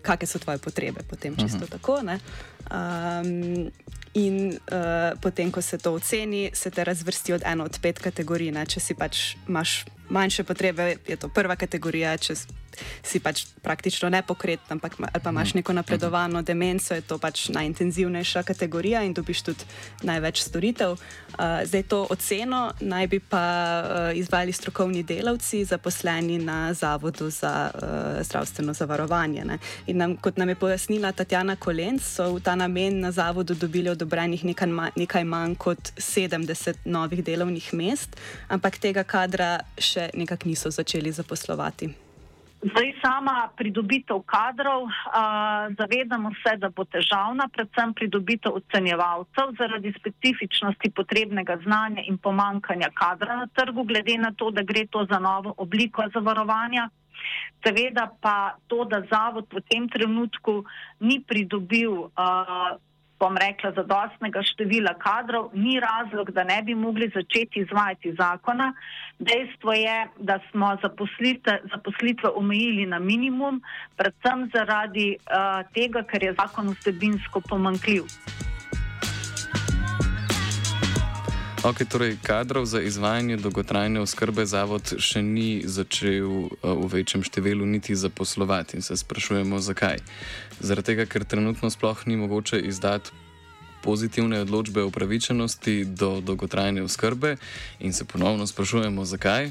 kakšne 0.02 0.28
so 0.28 0.40
tvoje 0.40 0.58
potrebe, 0.58 1.04
potem 1.10 1.36
čisto 1.36 1.58
uh 1.58 1.64
-huh. 1.64 1.72
tako. 1.72 2.02
Um, 2.04 3.72
in 4.18 4.50
uh, 4.50 5.14
potem, 5.22 5.52
ko 5.52 5.62
se 5.62 5.78
to 5.78 5.94
oceni, 5.94 6.50
se 6.54 6.72
te 6.74 6.84
razvrsti 6.84 7.34
od 7.34 7.42
eno 7.46 7.68
od 7.70 7.80
pet 7.82 8.00
kategorij. 8.00 8.52
Ne? 8.52 8.66
Če 8.66 8.82
si 8.82 8.98
pač 8.98 9.36
imaš 9.48 9.84
manjše 10.10 10.44
potrebe, 10.44 10.96
je 11.08 11.16
to 11.16 11.30
prva 11.30 11.56
kategorija. 11.56 12.18
Če 12.18 12.36
si 13.04 13.20
pač 13.20 13.46
praktično 13.66 14.10
nepokreten, 14.14 14.78
ampak 14.78 14.98
ali 15.00 15.22
pa 15.24 15.30
imaš 15.30 15.50
mhm. 15.50 15.58
neko 15.58 15.74
napredovano 15.74 16.42
demenco, 16.42 16.94
je 16.94 17.02
to 17.02 17.18
pač 17.18 17.50
najintenzivnejša 17.50 18.44
kategorija 18.44 19.04
in 19.04 19.14
dobiš 19.14 19.42
tudi 19.42 19.66
največ 20.04 20.42
storitev. 20.42 20.98
Uh, 21.38 21.64
zdaj 21.66 21.84
to 21.90 22.06
oceno 22.10 22.72
naj 22.80 23.08
bi 23.08 23.20
pa 23.20 23.44
uh, 23.82 24.18
izvali 24.18 24.54
strokovni 24.54 25.04
delavci, 25.04 25.66
zaposleni 25.66 26.38
na 26.40 26.74
Zavodu 26.74 27.30
za 27.30 27.72
uh, 27.74 28.22
zdravstveno 28.24 28.74
zavarovanje. 28.74 29.46
Nam, 29.88 30.16
kot 30.18 30.38
nam 30.38 30.50
je 30.50 30.56
pojasnila 30.56 31.12
Tatjana 31.12 31.56
Kolenc, 31.56 32.04
so 32.04 32.34
v 32.36 32.42
ta 32.42 32.56
namen 32.56 33.00
na 33.00 33.12
Zavodu 33.12 33.56
dobili 33.56 33.90
odobrenih 34.08 34.46
nekaj, 34.46 34.68
nekaj 34.96 35.24
manj 35.24 35.56
kot 35.60 35.92
70 36.00 36.86
novih 36.86 37.24
delovnih 37.24 37.74
mest, 37.74 38.16
ampak 38.50 38.80
tega 38.80 39.04
kadra 39.04 39.60
še 39.78 40.10
nekako 40.16 40.48
niso 40.48 40.72
začeli 40.72 41.12
zaposlovati. 41.12 41.92
Zdaj, 42.58 42.88
sama 43.04 43.52
pridobitev 43.54 44.24
kadrov, 44.26 44.88
a, 45.14 45.70
zavedamo 45.78 46.32
se, 46.42 46.56
da 46.58 46.72
bo 46.74 46.88
težavna, 46.90 47.46
predvsem 47.54 47.94
pridobitev 47.94 48.56
ocenjevalcev 48.58 49.54
zaradi 49.60 49.94
specifičnosti 50.00 50.90
potrebnega 50.90 51.60
znanja 51.64 52.08
in 52.10 52.18
pomankanja 52.18 52.90
kadra 52.98 53.36
na 53.44 53.48
trgu, 53.54 53.84
glede 53.84 54.18
na 54.18 54.32
to, 54.34 54.50
da 54.52 54.64
gre 54.64 54.88
to 54.90 55.06
za 55.06 55.20
novo 55.20 55.54
obliko 55.58 56.08
zavarovanja. 56.14 56.90
Seveda 57.62 58.10
pa 58.22 58.58
to, 58.68 58.86
da 58.90 59.04
zavod 59.12 59.46
v 59.54 59.62
tem 59.70 59.86
trenutku 59.90 60.64
ni 61.00 61.22
pridobil 61.22 62.10
a, 62.16 62.78
bom 63.20 63.38
rekla, 63.38 63.72
zadostnega 63.76 64.44
števila 64.46 64.94
kadrov, 65.02 65.50
ni 65.54 65.80
razlog, 65.80 66.32
da 66.32 66.44
ne 66.44 66.62
bi 66.64 66.76
mogli 66.76 67.10
začeti 67.16 67.60
izvajati 67.60 68.14
zakona. 68.20 68.74
Dejstvo 69.20 69.74
je, 69.74 70.08
da 70.20 70.40
smo 70.52 70.78
zaposlitve, 70.82 71.60
zaposlitve 71.74 72.30
omejili 72.30 72.86
na 72.86 73.00
minimum, 73.00 73.62
predvsem 73.98 74.50
zaradi 74.54 75.16
uh, 75.18 75.64
tega, 75.74 76.04
ker 76.04 76.24
je 76.24 76.36
zakon 76.38 76.76
vsebinsko 76.76 77.42
pomankljiv. 77.50 78.06
Ok, 81.64 81.90
torej 81.90 82.18
kadrov 82.22 82.66
za 82.66 82.82
izvajanje 82.82 83.38
dolgotrajne 83.42 83.98
oskrbe 84.00 84.46
zavod 84.46 84.94
še 85.02 85.24
ni 85.26 85.66
začel 85.66 86.30
uh, 86.30 86.50
v 86.62 87.02
večjem 87.02 87.26
številu 87.26 87.66
niti 87.66 87.98
zaposlovati 87.98 88.78
in 88.78 88.86
se 88.86 88.94
sprašujemo, 88.94 89.58
zakaj. 89.58 89.98
Zaradi 90.62 90.94
tega, 90.94 91.08
ker 91.10 91.26
trenutno 91.26 91.74
sploh 91.74 92.06
ni 92.06 92.14
mogoče 92.14 92.62
izdati 92.62 93.10
pozitivne 93.82 94.44
odločbe 94.46 94.86
o 94.86 94.94
pravičenosti 94.94 95.98
do 95.98 96.22
dolgotrajne 96.22 96.86
oskrbe 96.86 97.38
in 97.80 97.94
se 97.94 98.06
ponovno 98.06 98.46
sprašujemo, 98.48 99.06
zakaj. 99.06 99.50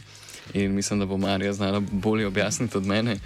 In 0.55 0.75
mislim, 0.79 1.03
da 1.03 1.11
bo 1.11 1.19
Marija 1.19 1.53
znala 1.53 1.81
bolje 1.81 2.27
objasniti 2.27 2.79
od 2.79 2.87
mene. 2.87 3.19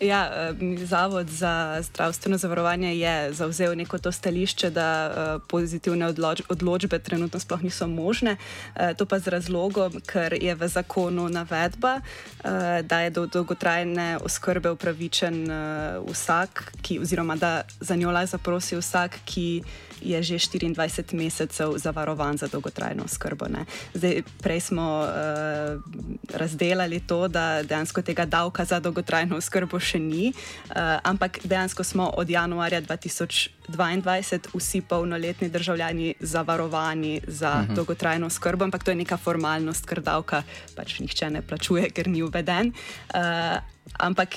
Ja, 0.00 0.52
Zavod 0.84 1.28
za 1.28 1.82
zdravstveno 1.82 2.38
zavarovanje 2.38 2.98
je 2.98 3.32
zauzel 3.32 3.76
neko 3.76 3.98
to 3.98 4.12
stališče, 4.12 4.70
da 4.70 5.10
eh, 5.10 5.38
pozitivne 5.48 6.06
odloč 6.06 6.42
odločbe 6.48 6.98
trenutno 6.98 7.40
sploh 7.40 7.62
niso 7.62 7.86
možne. 7.86 8.36
Eh, 8.74 8.94
to 8.94 9.06
pa 9.06 9.18
z 9.18 9.28
razlogom, 9.28 10.00
ker 10.06 10.38
je 10.42 10.54
v 10.54 10.68
zakonu 10.68 11.28
navedba, 11.28 12.00
eh, 12.00 12.82
da 12.82 13.00
je 13.00 13.10
do 13.10 13.26
dolgotrajne 13.26 14.18
oskrbe 14.22 14.70
upravičen 14.70 15.50
vsak, 16.06 16.72
ki, 16.82 16.98
oziroma 16.98 17.36
da 17.36 17.62
za 17.80 17.96
njo 17.96 18.10
lahko 18.10 18.26
zaprosi 18.26 18.76
vsak, 18.76 19.18
ki 19.24 19.62
je 20.00 20.22
že 20.22 20.34
24 20.34 21.14
mesecev 21.14 21.78
zavarovan 21.78 22.36
za 22.36 22.46
dolgotrajno 22.46 23.04
oskrbo. 23.04 23.46
Zdaj, 23.94 24.22
prej 24.42 24.60
smo 24.60 25.06
uh, 25.06 25.10
razdelali 26.34 27.00
to, 27.00 27.28
da 27.28 27.62
dejansko 27.62 28.02
tega 28.02 28.24
davka 28.24 28.64
za 28.64 28.80
dolgotrajno 28.80 29.36
oskrbo 29.36 29.80
še 29.80 29.98
ni, 29.98 30.32
uh, 30.32 30.98
ampak 31.02 31.38
dejansko 31.44 31.84
smo 31.84 32.10
od 32.16 32.30
januarja 32.30 32.82
2022 32.82 34.38
vsi 34.54 34.80
polnoletni 34.80 35.48
državljani 35.48 36.14
zavarovani 36.20 37.20
za 37.26 37.50
uh 37.50 37.58
mhm. 37.62 37.72
-huh. 37.72 37.74
dolgotrajno 37.74 38.26
oskrbo, 38.26 38.64
ampak 38.64 38.84
to 38.84 38.90
je 38.90 38.94
neka 38.94 39.16
formalnost, 39.16 39.86
ker 39.86 40.00
davka 40.00 40.42
pač 40.76 41.00
nihče 41.00 41.30
ne 41.30 41.42
plačuje, 41.42 41.90
ker 41.90 42.08
ni 42.08 42.22
uveden. 42.22 42.72
Uh, 43.14 43.58
ampak 43.98 44.28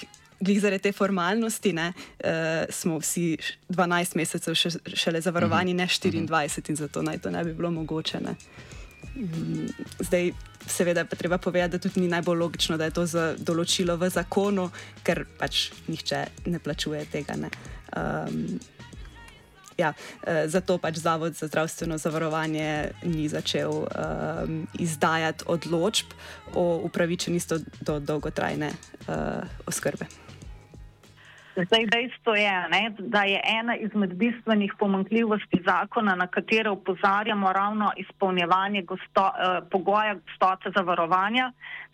glih 0.41 0.61
zaradi 0.61 0.89
te 0.89 0.91
formalnosti, 0.91 1.73
ne, 1.73 1.91
uh, 1.93 2.65
smo 2.69 2.99
vsi 2.99 3.37
12 3.69 4.17
mesecev 4.19 4.57
še, 4.57 4.73
šele 4.93 5.21
zavarovani, 5.21 5.73
ne 5.77 5.87
24, 5.87 6.23
mhm. 6.25 6.69
in 6.69 6.75
zato 6.75 7.01
naj 7.05 7.21
to 7.21 7.31
ne 7.31 7.43
bi 7.45 7.53
bilo 7.53 7.71
mogoče. 7.71 8.21
Ne. 8.25 8.35
Mm, 9.15 9.67
zdaj, 9.99 10.31
seveda, 10.67 11.05
pa 11.05 11.15
treba 11.15 11.37
povedati, 11.37 11.71
da 11.71 11.79
tudi 11.79 12.01
ni 12.01 12.07
najbolj 12.07 12.37
logično, 12.37 12.77
da 12.77 12.87
je 12.87 12.95
to 12.95 13.05
za 13.05 13.31
določilo 13.37 13.97
v 13.97 14.09
zakonu, 14.09 14.69
ker 15.03 15.25
pač 15.39 15.69
nihče 15.87 16.25
ne 16.47 16.59
plačuje 16.59 17.05
tega. 17.11 17.35
Ne. 17.39 17.51
Um, 17.97 18.59
ja, 19.77 19.93
eh, 20.23 20.47
zato 20.47 20.77
pač 20.77 21.01
Zavod 21.01 21.35
za 21.35 21.47
zdravstveno 21.47 21.97
zavarovanje 21.97 22.91
ni 23.03 23.27
začel 23.29 23.71
um, 23.71 24.67
izdajati 24.79 25.43
odločb 25.47 26.13
o 26.53 26.81
upravičenosti 26.85 27.55
do 27.81 27.99
dolgotrajne 27.99 28.71
uh, 28.71 29.43
oskrbe. 29.65 30.05
Zdaj, 31.55 31.85
dejstvo 31.85 32.35
je, 32.35 32.67
ne, 32.71 32.93
da 32.99 33.23
je 33.23 33.41
ena 33.59 33.75
izmed 33.75 34.13
bistvenih 34.13 34.73
pomankljivosti 34.79 35.61
zakona, 35.65 36.15
na 36.15 36.27
katero 36.27 36.73
upozarjamo, 36.73 37.53
ravno 37.53 37.91
izpolnjevanje 37.97 38.81
gosto, 38.81 39.25
eh, 39.27 39.61
pogoja 39.71 40.13
gostote 40.13 40.71
zavarovanja. 40.77 41.51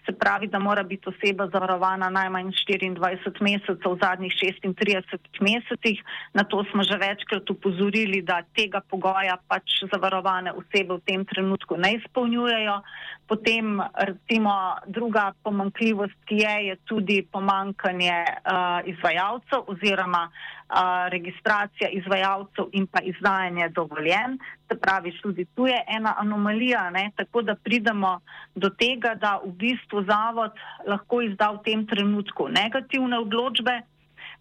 Se 0.08 0.14
pravi, 0.16 0.48
da 0.48 0.60
mora 0.60 0.84
biti 0.84 1.10
oseba 1.10 1.50
zavarovana 1.52 2.08
najmanj 2.10 2.54
24 2.70 3.42
mesecev 3.44 3.92
v 3.92 4.00
zadnjih 4.02 4.34
36 4.64 5.42
mesecih. 5.44 6.00
Na 6.34 6.44
to 6.44 6.64
smo 6.72 6.84
že 6.84 6.96
večkrat 6.96 7.50
upozorili, 7.50 8.22
da 8.22 8.40
tega 8.56 8.80
pogoja 8.80 9.36
pač 9.48 9.84
zavarovane 9.92 10.56
osebe 10.56 10.96
v 10.96 11.04
tem 11.04 11.26
trenutku 11.26 11.76
ne 11.78 11.98
izpolnjujejo. 12.00 12.82
Potem, 13.28 13.82
recimo, 14.00 14.80
druga 14.88 15.34
pomankljivost, 15.44 16.16
ki 16.26 16.40
je, 16.40 16.56
je 16.72 16.76
tudi 16.88 17.20
pomankanje 17.32 18.24
uh, 18.24 18.80
izvajalcev 18.88 19.18
izvajalcev 19.18 19.60
oziroma 19.68 20.30
a, 20.70 21.08
registracija 21.10 21.90
izvajalcev 21.90 22.66
in 22.72 22.88
pa 22.88 23.00
izdajanje 23.02 23.70
dovoljen. 23.70 24.38
Se 24.68 24.76
pravi, 24.76 25.14
tudi 25.22 25.46
tu 25.56 25.68
je 25.68 25.78
ena 25.88 26.16
anomalija, 26.20 26.90
ne? 26.90 27.12
tako 27.16 27.42
da 27.42 27.56
pridemo 27.56 28.20
do 28.56 28.70
tega, 28.70 29.14
da 29.16 29.38
v 29.46 29.54
bistvu 29.56 30.04
zavod 30.04 30.52
lahko 30.88 31.22
izda 31.24 31.54
v 31.56 31.62
tem 31.64 31.86
trenutku 31.88 32.50
negativne 32.52 33.20
odločbe, 33.24 33.78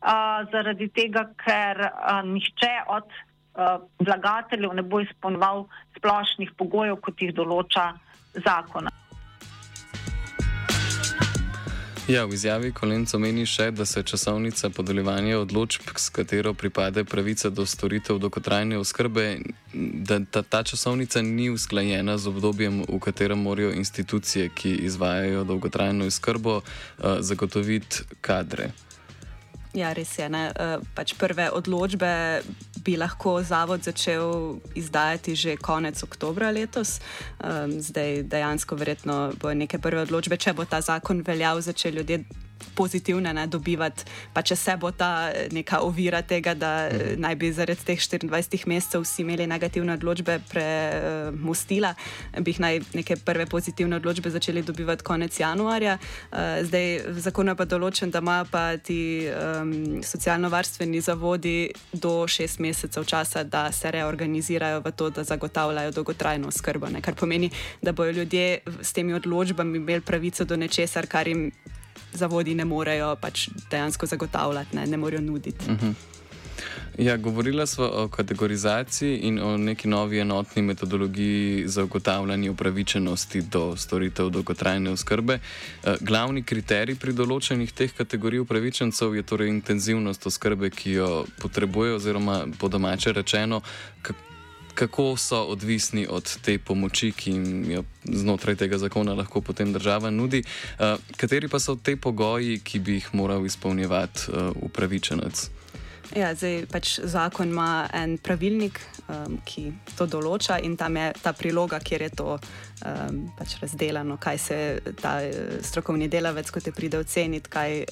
a, 0.02 0.16
zaradi 0.50 0.90
tega, 0.90 1.28
ker 1.44 1.86
a, 1.86 2.20
nihče 2.26 2.74
od 2.90 3.06
a, 3.06 3.78
vlagateljev 4.02 4.74
ne 4.74 4.82
bo 4.82 5.00
izpolnjeval 5.06 5.68
splošnih 5.96 6.52
pogojev, 6.58 6.98
kot 7.06 7.22
jih 7.22 7.34
določa 7.34 7.92
zakona. 8.42 9.05
Ja, 12.08 12.24
v 12.24 12.34
izjavi 12.38 12.68
Kolenco 12.70 13.18
meni 13.18 13.42
še, 13.50 13.72
da 13.74 13.82
se 13.82 14.04
časovnica 14.06 14.68
podeljevanja 14.70 15.40
odločb, 15.42 15.88
s 15.98 16.12
katero 16.14 16.52
pripade 16.54 17.02
pravica 17.04 17.50
do 17.50 17.64
storitev 17.66 18.20
dolgotrajne 18.22 18.78
oskrbe, 18.78 19.24
da 19.74 20.20
ta, 20.30 20.44
ta 20.46 20.62
časovnica 20.62 21.18
ni 21.26 21.48
usklajena 21.50 22.14
z 22.14 22.30
obdobjem, 22.30 22.84
v 22.86 23.00
katerem 23.02 23.42
morajo 23.42 23.72
institucije, 23.74 24.52
ki 24.54 24.76
izvajajo 24.86 25.42
dolgotrajno 25.50 26.06
oskrbo, 26.06 26.60
uh, 26.60 27.18
zagotoviti 27.26 28.06
kadre. 28.20 28.70
Ja, 29.76 29.92
res 29.92 30.14
je. 30.16 30.24
Uh, 30.24 30.80
pač 30.96 31.12
prve 31.20 31.50
odločbe 31.52 32.40
bi 32.80 32.94
lahko 32.96 33.42
zavod 33.44 33.84
začel 33.84 34.56
izdajati 34.72 35.36
že 35.36 35.56
konec 35.60 36.00
oktobra 36.00 36.48
letos. 36.50 37.00
Um, 37.44 37.76
zdaj 37.84 38.24
dejansko 38.24 38.72
verjetno 38.72 39.36
bo 39.36 39.52
neke 39.52 39.76
prve 39.76 40.06
odločbe, 40.08 40.40
če 40.40 40.56
bo 40.56 40.64
ta 40.64 40.80
zakon 40.80 41.20
veljal, 41.26 41.60
začeli 41.60 42.00
ljudje 42.00 42.24
pozitivne 42.76 43.32
ne, 43.34 43.46
dobivati, 43.46 44.04
pa 44.32 44.42
če 44.42 44.56
se 44.56 44.76
bo 44.80 44.90
ta 44.92 45.30
neka 45.52 45.80
ovira 45.86 46.22
tega, 46.22 46.54
da 46.54 46.72
mm. 46.88 47.16
naj 47.22 47.36
bi 47.40 47.52
zaradi 47.52 47.86
teh 47.88 48.00
24 48.00 48.66
mesecev 48.66 49.04
vsi 49.04 49.22
imeli 49.24 49.46
negativne 49.46 49.96
odločbe 49.96 50.38
premostila, 50.50 51.94
bi 52.40 52.54
jih 52.54 52.60
naj 52.60 52.80
neke 52.94 53.16
prve 53.16 53.46
pozitivne 53.46 53.96
odločbe 53.96 54.30
začeli 54.30 54.62
dobivati 54.62 55.04
konec 55.04 55.40
januarja. 55.40 55.98
Zdaj 56.62 56.86
v 57.08 57.24
zakonu 57.24 57.54
je 57.54 57.60
pa 57.60 57.66
določen, 57.68 58.10
da 58.10 58.22
imajo 58.24 58.46
pa 58.50 58.64
ti 58.76 58.98
um, 59.30 60.02
socialno-varstveni 60.04 61.00
zavodi 61.00 61.56
do 61.92 62.26
šest 62.28 62.60
mesecev 62.60 63.04
časa, 63.04 63.44
da 63.44 63.68
se 63.72 63.90
reorganizirajo 63.90 64.82
v 64.84 64.92
to, 64.92 65.10
da 65.10 65.24
zagotavljajo 65.24 65.94
dolgotrajno 65.96 66.48
oskrbo. 66.48 66.90
Kar 67.00 67.14
pomeni, 67.14 67.50
da 67.82 67.92
bodo 67.92 68.10
ljudje 68.10 68.60
s 68.82 68.92
temi 68.92 69.14
odločbami 69.14 69.78
imeli 69.78 70.00
pravico 70.00 70.44
do 70.44 70.56
nečesar, 70.56 71.06
kar 71.06 71.28
jim 71.28 71.50
zavodi 72.16 72.54
ne 72.54 72.64
morejo 72.64 73.16
pač 73.20 73.48
dejansko 73.70 74.06
zagotavljati, 74.06 74.76
ne, 74.76 74.86
ne 74.86 74.96
morejo 74.96 75.22
nuditi. 75.22 75.70
Uh 75.70 75.72
mhm. 75.72 75.86
-huh. 75.86 76.16
Ja, 76.98 77.16
govorila 77.16 77.66
smo 77.66 77.84
o 77.84 78.08
kategorizaciji 78.08 79.16
in 79.16 79.38
o 79.42 79.56
neki 79.56 79.88
novi 79.88 80.18
enotni 80.18 80.62
metodologiji 80.62 81.68
za 81.68 81.84
ugotavljanje 81.84 82.50
upravičenosti 82.50 83.42
do 83.42 83.76
storitev 83.76 84.30
dolgotrajne 84.30 84.90
oskrbe. 84.90 85.34
Eh, 85.34 85.94
glavni 86.00 86.42
kriterij 86.42 86.96
pri 86.96 87.12
določenih 87.12 87.72
teh 87.72 87.92
kategorij 87.92 88.40
upravičencev 88.40 89.14
je 89.14 89.22
torej 89.22 89.48
intenzivnost 89.48 90.26
oskrbe, 90.26 90.70
ki 90.70 90.90
jo 90.90 91.10
potrebujejo, 91.42 91.96
oziroma 91.96 92.46
po 92.58 92.68
domače 92.68 93.12
rečeno, 93.12 93.60
kako 94.76 95.14
so 95.16 95.42
odvisni 95.52 96.06
od 96.10 96.28
te 96.44 96.58
pomoči, 96.58 97.12
ki 97.16 97.32
jim 97.32 97.70
jo 97.70 97.84
znotraj 98.04 98.58
tega 98.60 98.78
zakona 98.78 99.16
lahko 99.16 99.40
potem 99.40 99.72
država 99.72 100.10
nudi. 100.10 100.44
Uh, 100.78 101.00
kateri 101.16 101.48
pa 101.48 101.58
so 101.58 101.76
te 101.76 101.96
pogoji, 101.96 102.60
ki 102.60 102.78
bi 102.78 103.00
jih 103.00 103.14
moral 103.16 103.46
izpolnjevati 103.46 104.30
uh, 104.30 104.52
upravičenec? 104.68 105.48
Ja, 106.14 106.30
zdaj 106.34 106.66
pač 106.70 106.92
zakon 107.02 107.50
ima 107.50 107.88
en 107.94 108.14
pravilnik, 108.22 108.78
um, 109.08 109.38
ki 109.44 109.72
to 109.98 110.06
določa, 110.06 110.60
in 110.62 110.76
tam 110.78 110.96
je 111.00 111.08
ta 111.22 111.32
priloga, 111.34 111.80
kjer 111.82 112.06
je 112.06 112.10
to 112.20 112.36
um, 112.36 113.18
pač 113.38 113.56
razdeljeno, 113.62 114.18
kaj 114.22 114.38
se 114.38 114.58
ta 115.00 115.16
eh, 115.24 115.58
strokovni 115.66 116.08
delavec, 116.12 116.50
ko 116.52 116.62
te 116.62 116.74
pride 116.76 117.00
oceniti, 117.02 117.50
kaj 117.50 117.82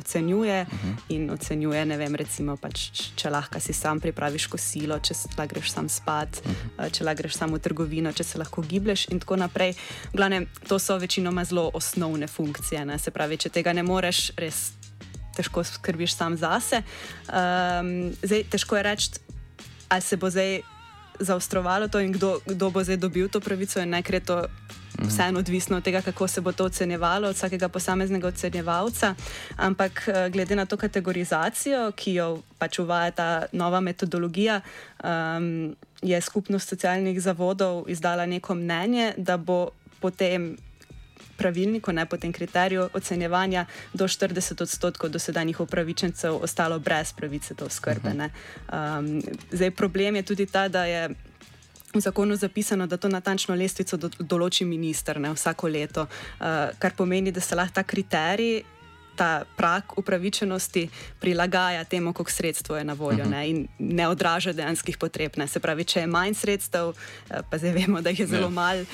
ocenjuje 0.00 0.62
uh 0.62 0.74
mhm. 0.74 0.88
-huh. 0.88 1.14
in 1.14 1.30
ocenjuje, 1.30 1.84
ne 1.86 1.96
vem, 1.96 2.14
recimo, 2.14 2.56
pač, 2.56 2.90
če 3.16 3.30
lahko 3.30 3.60
si 3.60 3.72
sam 3.72 4.00
pripraviš 4.00 4.46
kosilo, 4.46 4.98
če 4.98 5.14
lahko 5.38 5.54
greš 5.54 5.70
sam 5.70 5.88
spat, 5.88 6.40
uh 6.40 6.50
mhm. 6.50 6.56
-huh. 6.78 6.90
če 6.90 7.04
lahko 7.04 7.22
greš 7.22 7.34
samo 7.34 7.56
v 7.56 7.60
trgovino, 7.60 8.12
če 8.12 8.24
se 8.24 8.38
lahko 8.38 8.62
giblješ 8.62 9.08
in 9.08 9.20
tako 9.20 9.36
naprej. 9.36 9.74
Glavne, 10.12 10.46
to 10.68 10.78
so 10.78 10.98
večinoma 10.98 11.44
zelo 11.44 11.70
osnovne 11.74 12.26
funkcije. 12.26 12.84
Ne? 12.84 12.98
Se 12.98 13.10
pravi, 13.10 13.36
če 13.36 13.48
tega 13.48 13.72
ne 13.72 13.82
moreš, 13.82 14.30
res 14.36 14.72
težko 15.36 15.64
skrbiš 15.64 16.14
sam 16.14 16.36
zase. 16.36 16.82
Um, 17.28 18.12
zdaj, 18.22 18.44
težko 18.50 18.76
je 18.76 18.82
reči, 18.82 19.10
ali 19.88 20.02
se 20.02 20.16
bo 20.16 20.30
zdaj 20.30 20.60
zaostrovalo 21.20 21.88
to 21.88 22.00
in 22.00 22.12
kdo, 22.12 22.40
kdo 22.46 22.70
bo 22.70 22.84
zdaj 22.84 22.96
dobil 22.96 23.28
to 23.28 23.40
pravico 23.40 23.80
in 23.80 23.90
najkrat 23.90 24.24
to 24.24 24.44
vseeno 25.08 25.38
odvisno 25.38 25.76
od 25.76 25.84
tega, 25.84 26.02
kako 26.02 26.28
se 26.28 26.40
bo 26.40 26.52
to 26.52 26.64
ocenjevalo, 26.64 27.28
od 27.28 27.34
vsakega 27.34 27.68
posameznega 27.68 28.28
ocenjevalca. 28.28 29.14
Ampak 29.56 30.08
eh, 30.08 30.30
glede 30.30 30.56
na 30.56 30.66
to 30.66 30.76
kategorizacijo, 30.76 31.92
ki 31.92 32.14
jo 32.14 32.42
pač 32.58 32.78
uvaja 32.78 33.10
ta 33.10 33.42
nova 33.52 33.80
metodologija, 33.80 34.60
um, 35.04 35.76
je 36.02 36.20
skupnost 36.20 36.68
socialnih 36.68 37.22
zavodov 37.22 37.84
izdala 37.88 38.26
neko 38.26 38.54
mnenje, 38.54 39.14
da 39.16 39.36
bo 39.36 39.68
potem. 40.00 40.56
Pravilniku, 41.40 41.92
ne 41.92 42.04
po 42.06 42.18
tem 42.20 42.32
kriteriju 42.32 42.90
ocenjevanja, 42.92 43.64
do 43.94 44.04
40 44.04 44.62
odstotkov 44.62 45.08
dosedanjih 45.10 45.60
upravičencev 45.60 46.36
ostalo 46.36 46.78
brez 46.78 47.14
pravice 47.16 47.54
do 47.54 47.68
skrbe. 47.68 48.12
Um, 48.12 49.22
zdaj, 49.50 49.70
problem 49.70 50.16
je 50.16 50.22
tudi 50.22 50.46
ta, 50.46 50.68
da 50.68 50.84
je 50.84 51.08
v 51.94 52.00
zakonu 52.00 52.36
zapisano, 52.36 52.86
da 52.86 52.96
to 52.96 53.08
natančno 53.08 53.54
lestvico 53.54 53.96
do, 53.96 54.10
določi 54.18 54.64
minister 54.64 55.20
ne, 55.20 55.32
vsako 55.34 55.68
leto, 55.68 56.06
uh, 56.06 56.70
kar 56.78 56.94
pomeni, 56.96 57.32
da 57.32 57.40
se 57.40 57.58
lahko 57.58 57.80
ta 57.80 57.82
kriterij. 57.82 58.62
Ta 59.20 59.42
prak 59.56 59.98
upravičenosti 59.98 60.86
prilagaja 61.20 61.82
temu, 61.84 62.14
koliko 62.16 62.32
sredstev 62.32 62.78
je 62.78 62.84
na 62.88 62.94
voljo 62.96 63.26
ne, 63.28 63.42
in 63.50 63.58
ne 63.78 64.06
odraža 64.08 64.54
dejanskih 64.56 64.96
potreb. 64.96 65.36
Ne. 65.36 65.44
Se 65.50 65.60
pravi, 65.60 65.84
če 65.84 66.06
je 66.06 66.08
manj 66.08 66.38
sredstev, 66.40 66.94
eh, 67.28 67.42
pa 67.50 67.58
zdaj 67.60 67.74
vemo, 67.74 68.00
da 68.00 68.14
jih 68.14 68.22
je 68.22 68.26
zelo 68.30 68.48
ja. 68.48 68.54
malo, 68.54 68.86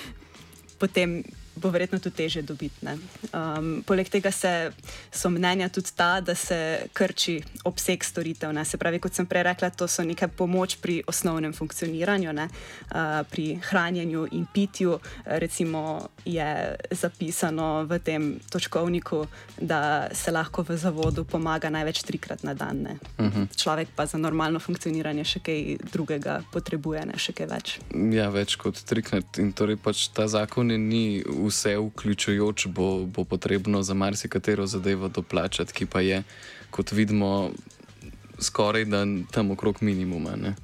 potem 0.80 1.20
bo 1.56 1.70
verjetno 1.70 1.98
tudi 1.98 2.16
teže 2.16 2.42
dobiti. 2.42 2.86
Um, 3.32 3.82
poleg 3.86 4.08
tega 4.12 4.30
se, 4.30 4.72
so 5.10 5.30
mnenja 5.32 5.68
tudi 5.68 5.92
ta, 5.96 6.20
da 6.20 6.34
se 6.34 6.88
krči 6.92 7.40
obseg 7.64 8.04
storitev. 8.04 8.52
Ne? 8.52 8.64
Se 8.64 8.78
pravi, 8.78 9.00
kot 9.00 9.14
sem 9.14 9.26
prej 9.26 9.46
rekla, 9.50 9.70
to 9.70 9.88
so 9.88 10.04
neka 10.04 10.28
pomoč 10.28 10.76
pri 10.82 11.02
osnovnem 11.06 11.52
funkcioniranju, 11.56 12.32
uh, 12.36 13.22
pri 13.30 13.46
hranjenju 13.70 14.28
in 14.32 14.46
pitju. 14.52 14.98
Recimo 15.24 16.08
je 16.26 16.76
zapisano 16.90 17.86
v 17.86 17.98
tem 17.98 18.40
točkovniku, 18.50 19.26
da 19.60 20.08
se 20.12 20.30
lahko 20.30 20.64
v 20.66 20.76
zavodu 20.76 21.24
pomaga 21.24 21.70
največ 21.70 22.02
trikrat 22.02 22.42
na 22.42 22.54
dan. 22.54 22.98
Uh 23.18 23.24
mhm. 23.24 23.42
-huh. 23.42 23.56
Človek 23.56 23.88
pa 23.96 24.06
za 24.06 24.18
normalno 24.18 24.58
funkcioniranje 24.58 25.24
še 25.24 25.40
kaj 25.40 25.76
drugega 25.92 26.42
potrebuje, 26.52 27.06
ne 27.06 27.18
še 27.18 27.32
kaj 27.32 27.46
več. 27.46 27.78
Ja, 28.12 28.28
več 28.28 28.56
kot 28.56 28.82
trikrat. 28.84 29.38
In 29.38 29.52
torej 29.52 29.76
pač 29.76 30.08
ta 30.08 30.28
zakon 30.28 30.66
ni 30.66 31.22
vse 31.26 31.76
vključujoč, 31.76 32.66
bo, 32.66 33.06
bo 33.06 33.24
potrebno 33.24 33.82
za 33.82 33.94
marsikatero 33.94 34.66
zadevo 34.66 35.08
doplačati, 35.08 35.72
ki 35.72 35.86
pa 35.86 36.00
je, 36.00 36.22
kot 36.70 36.92
vidimo, 36.92 37.50
skoraj 38.38 38.84
da 38.84 39.06
tam 39.30 39.50
okrog 39.50 39.76
minimuma. 39.80 40.36
Ne? 40.36 40.54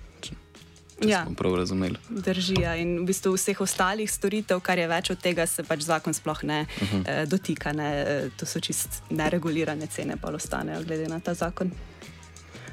Ja, 1.09 1.27
prav 1.37 1.55
razumeli. 1.57 1.99
Drži. 2.09 2.61
Ja. 2.62 2.75
In 2.77 2.99
v 3.03 3.07
bistvu 3.11 3.35
vseh 3.37 3.61
ostalih 3.61 4.11
storitev, 4.11 4.61
kar 4.65 4.79
je 4.79 4.88
več 4.88 5.11
od 5.15 5.21
tega, 5.23 5.47
se 5.47 5.65
pač 5.67 5.87
zakon 5.87 6.15
sploh 6.15 6.43
ne 6.43 6.61
uh 6.62 6.83
mhm. 6.83 7.03
-huh. 7.03 7.23
eh, 7.23 7.27
dotika. 7.27 7.73
Ne. 7.73 7.88
Eh, 8.03 8.29
to 8.37 8.47
so 8.47 8.61
čist 8.61 9.03
neregulirane 9.11 9.87
cene, 9.87 10.17
pa 10.17 10.29
ostanejo 10.29 10.85
glede 10.85 11.09
na 11.09 11.21
ta 11.21 11.35
zakon. 11.35 11.71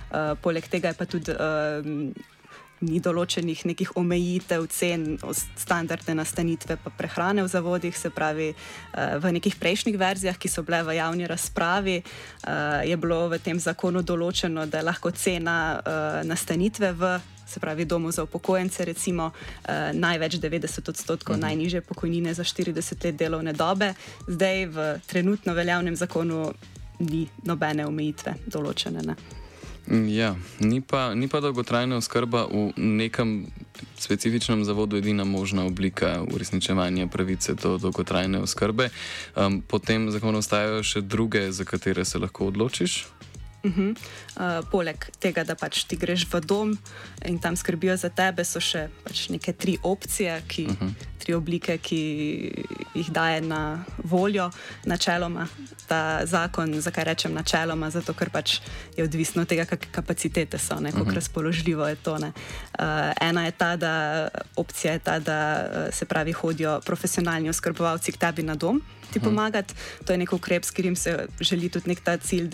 Uh, 0.09 0.33
poleg 0.41 0.67
tega 0.67 0.87
je 0.87 0.93
pa 0.93 1.05
tudi. 1.05 1.31
Uh, 1.31 2.13
ni 2.85 2.99
določenih 3.03 3.63
nekih 3.67 3.91
omejitev 3.99 4.67
cen, 4.71 5.17
standardne 5.59 6.15
nastanitve 6.19 6.79
pa 6.79 6.91
prehrane 6.95 7.43
v 7.43 7.51
zavodih, 7.51 7.95
se 7.95 8.11
pravi 8.13 8.51
eh, 8.53 9.17
v 9.19 9.33
nekih 9.35 9.57
prejšnjih 9.59 9.99
verzijah, 9.99 10.37
ki 10.39 10.51
so 10.51 10.63
bile 10.67 10.81
v 10.87 10.95
javni 10.99 11.27
razpravi, 11.29 11.97
eh, 11.99 12.87
je 12.87 12.97
bilo 12.97 13.25
v 13.29 13.41
tem 13.43 13.59
zakonu 13.59 14.03
določeno, 14.03 14.65
da 14.65 14.79
je 14.79 14.87
lahko 14.87 15.11
cena 15.11 15.57
eh, 15.79 16.23
nastanitve 16.27 16.93
v. 16.95 17.19
Se 17.49 17.59
pravi, 17.59 17.85
domu 17.85 18.11
za 18.11 18.23
upokojence, 18.23 18.85
recimo 18.85 19.31
eh, 19.33 19.93
največ 19.93 20.37
90 20.37 20.89
odstotkov 20.89 21.35
mhm. 21.35 21.41
najniže 21.41 21.81
pokojnine 21.81 22.33
za 22.33 22.43
40 22.43 23.05
let 23.05 23.15
delovne 23.15 23.53
dobe, 23.53 23.93
zdaj 24.27 24.65
v 24.65 24.99
trenutno 25.07 25.53
veljavnem 25.53 25.95
zakonu 25.95 26.53
ni 26.99 27.27
nobene 27.43 27.87
omejitve 27.87 28.35
določene. 28.47 29.01
Ne. 29.01 29.15
Ja, 29.89 30.35
ni 30.59 30.81
pa, 30.85 31.15
ni 31.17 31.25
pa 31.27 31.39
dolgotrajna 31.41 31.97
oskrba 31.97 32.45
v 32.45 32.69
nekem 32.77 33.49
specifičnem 33.97 34.61
zavodu 34.61 34.99
edina 34.99 35.23
možna 35.25 35.65
oblika 35.65 36.21
uresničevanja 36.29 37.07
pravice 37.07 37.55
do 37.57 37.77
dolgotrajne 37.81 38.43
oskrbe. 38.45 38.89
Um, 39.33 39.63
potem 39.65 40.11
zakon 40.11 40.35
ostajajo 40.35 40.83
še 40.83 41.01
druge, 41.01 41.49
za 41.51 41.65
katere 41.65 42.05
se 42.05 42.21
lahko 42.21 42.51
odločiš. 42.53 43.07
Uh 43.63 43.71
-huh. 43.71 43.95
Uh, 44.39 44.63
poleg 44.71 45.05
tega, 45.19 45.43
da 45.43 45.55
pač 45.59 45.83
ti 45.83 45.97
greš 45.99 46.25
v 46.31 46.41
dom 46.41 46.73
in 47.27 47.39
tam 47.39 47.55
skrbijo 47.59 47.97
za 47.99 48.09
tebe, 48.09 48.45
so 48.47 48.61
še 48.63 48.87
pač 49.03 49.27
neke 49.29 49.53
tri 49.53 49.77
opcije, 49.83 50.41
ki, 50.47 50.65
uh 50.65 50.75
-huh. 50.79 50.93
tri 51.19 51.33
oblike, 51.33 51.77
ki 51.77 52.01
jih 52.95 53.09
daje 53.11 53.41
na 53.41 53.83
voljo, 54.03 54.49
načeloma 54.85 55.47
ta 55.87 56.25
zakon. 56.25 56.81
Zakaj 56.81 57.03
rečem 57.03 57.33
načeloma? 57.33 57.89
Zato, 57.89 58.13
ker 58.13 58.29
pač 58.29 58.59
je 58.97 59.03
odvisno 59.03 59.41
od 59.41 59.47
tega, 59.47 59.65
kakšne 59.65 59.91
kapacitete 59.91 60.57
so, 60.57 60.75
kako 60.75 61.01
uh 61.01 61.07
-huh. 61.07 61.15
razpoložljivo 61.15 61.87
je 61.87 61.95
to. 61.95 62.13
Uh, 62.13 62.31
ena 63.21 63.45
je 63.45 63.51
ta, 63.51 63.75
da 63.75 64.27
opcija 64.55 64.93
je 64.93 64.99
ta, 64.99 65.19
da 65.19 65.67
se 65.91 66.05
pravi, 66.05 66.31
hodijo 66.31 66.81
profesionalni 66.85 67.49
oskrbovalci 67.49 68.11
k 68.11 68.17
tebi 68.17 68.43
na 68.43 68.55
dom 68.55 68.81
ti 69.13 69.19
pomagati. 69.19 69.73
To 70.05 70.13
je 70.13 70.17
nek 70.17 70.33
ukrep, 70.33 70.63
s 70.63 70.71
katerim 70.71 70.95
se 70.95 71.27
želi 71.41 71.69
tudi 71.69 71.89
nek 71.89 71.99
ta 71.99 72.17
cilj 72.17 72.47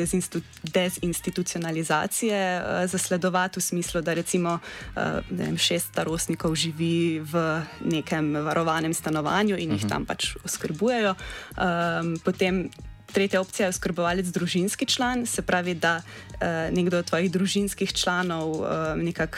dezinstitucionalizacije 1.76 2.62
uh, 2.62 2.90
zasledovati, 2.90 3.60
v 3.60 3.64
smislu, 3.64 4.02
da 4.02 4.14
recimo 4.14 4.60
uh, 4.60 5.02
vem, 5.30 5.58
šest 5.58 5.88
starostnikov 5.88 6.56
živi 6.56 7.20
v 7.20 7.62
nekem 7.86 8.34
varovanem 8.36 8.94
stanovanju 8.94 9.58
in 9.58 9.72
uh 9.72 9.78
-huh. 9.78 9.82
jih 9.82 9.90
tam 9.90 10.06
pač 10.06 10.36
oskrbujejo. 10.44 11.16
Um, 11.58 12.18
potem 12.24 12.70
Tretja 13.06 13.42
opcija 13.42 13.66
je 13.66 13.70
oskrbovalec 13.70 14.28
družinski 14.28 14.86
član, 14.86 15.26
se 15.26 15.42
pravi, 15.42 15.74
da 15.74 16.02
uh, 16.02 16.76
nekdo 16.76 16.98
od 16.98 17.06
tvojih 17.06 17.32
družinskih 17.32 17.94
članov 17.94 18.50
uh, 18.50 18.68
nekako 18.96 19.38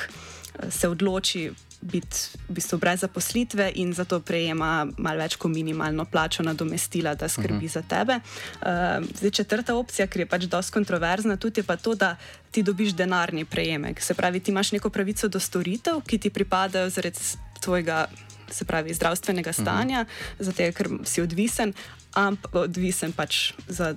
se 0.69 0.88
odloči 0.88 1.52
biti 1.81 2.17
v 2.49 2.53
bistvu 2.57 2.77
brez 2.77 2.99
zaposlitve 2.99 3.71
in 3.75 3.93
zato 3.93 4.19
prejema 4.19 4.87
malo 4.97 5.21
več 5.21 5.35
kot 5.35 5.51
minimalno 5.51 6.05
plačo 6.05 6.43
nadomestila, 6.43 7.15
da 7.15 7.29
skrbi 7.29 7.53
uh 7.53 7.57
mhm. 7.57 7.65
-huh. 7.65 7.73
za 7.73 7.81
tebe. 7.81 8.19
Uh, 8.61 9.05
zdaj, 9.19 9.31
četrta 9.31 9.75
opcija, 9.75 10.07
ki 10.07 10.19
je 10.19 10.25
pač 10.25 10.43
dosti 10.43 10.71
kontroverzna, 10.71 11.37
tudi 11.37 11.59
je 11.59 11.63
pa 11.63 11.75
to, 11.75 11.95
da 11.95 12.15
ti 12.51 12.63
dobiš 12.63 12.93
denarni 12.93 13.45
prejemek. 13.45 14.01
Se 14.01 14.13
pravi, 14.13 14.39
ti 14.39 14.51
imaš 14.51 14.71
neko 14.71 14.89
pravico 14.89 15.27
do 15.27 15.39
storitev, 15.39 16.01
ki 16.07 16.17
ti 16.17 16.29
pripadajo 16.29 16.89
zaradi 16.89 17.19
tvojega. 17.61 18.07
Se 18.51 18.65
pravi, 18.65 18.93
zdravstvenega 18.93 19.51
mhm. 19.51 19.61
stanja, 19.61 20.01
uh 20.01 20.07
-huh. 20.07 20.43
zato 20.43 20.71
ker 20.71 20.87
si 21.03 21.21
odvisen, 21.21 21.73
ampak 22.13 22.55
odvisen 22.55 23.11
pač 23.11 23.53
za 23.67 23.95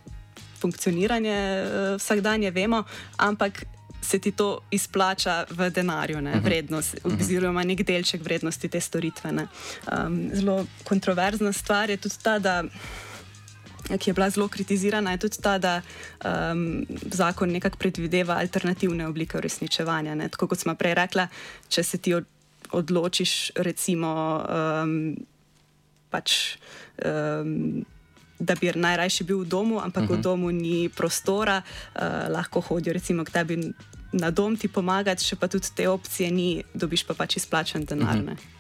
funkcioniranje 0.61 1.63
uh, 1.63 1.97
vsakdanje, 1.97 2.51
vemo, 2.51 2.85
ampak 3.17 3.65
se 4.03 4.19
ti 4.19 4.33
to 4.33 4.61
izplača 4.71 5.45
v 5.51 5.71
denarju, 5.71 6.21
ne, 6.21 6.37
mhm. 6.37 6.45
vrednost, 6.45 7.05
mhm. 7.05 7.21
oziroma 7.21 7.65
nek 7.65 7.85
delček 7.87 8.25
vrednosti 8.25 8.69
te 8.69 8.81
storitve. 8.81 9.31
Um, 9.31 10.31
zelo 10.35 10.67
kontroverzna 10.85 11.53
stvar 11.53 11.91
je 11.91 11.97
tudi 11.97 12.15
ta, 12.23 12.39
da. 12.39 12.63
Ki 13.91 14.11
je 14.11 14.15
bila 14.15 14.29
zelo 14.31 14.47
kritizirana, 14.49 15.11
je 15.11 15.19
tudi 15.19 15.41
ta, 15.43 15.59
da 15.59 15.81
um, 16.23 16.87
zakon 17.11 17.51
nekako 17.51 17.79
predvideva 17.79 18.37
alternativne 18.39 19.07
oblike 19.07 19.39
uresničevanja. 19.39 20.15
Ne? 20.15 20.29
Tako 20.29 20.47
kot 20.47 20.59
smo 20.59 20.75
prej 20.79 20.95
rekli, 20.95 21.25
če 21.69 21.83
se 21.83 21.99
ti 21.99 22.15
odločiš, 22.71 23.51
recimo, 23.57 24.13
um, 24.47 25.17
pač. 26.11 26.37
Um, 27.03 27.83
da 28.41 28.55
bi 28.61 28.73
najrajši 28.75 29.25
bil 29.25 29.45
v 29.45 29.49
domu, 29.49 29.81
ampak 29.81 30.03
uh 30.03 30.09
-huh. 30.09 30.13
v 30.13 30.19
mhm. 30.19 30.23
domu 30.23 30.51
ni 30.51 30.89
prostora, 30.89 31.63
uh, 31.63 32.03
lahko 32.29 32.61
hodijo 32.61 32.93
recimo 32.93 33.25
k 33.25 33.31
tebi 33.31 33.73
na 34.13 34.31
dom 34.31 34.57
ti 34.57 34.69
pomagati, 34.69 35.25
še 35.25 35.37
pa 35.37 35.49
tudi 35.49 35.69
te 35.75 35.89
opcije 35.89 36.31
ni, 36.31 36.65
dobiš 36.75 37.07
pa 37.07 37.15
pač 37.15 37.37
izplačen 37.37 37.85
denar. 37.85 38.17
Uh 38.17 38.23
mhm. 38.23 38.31
-huh. 38.31 38.60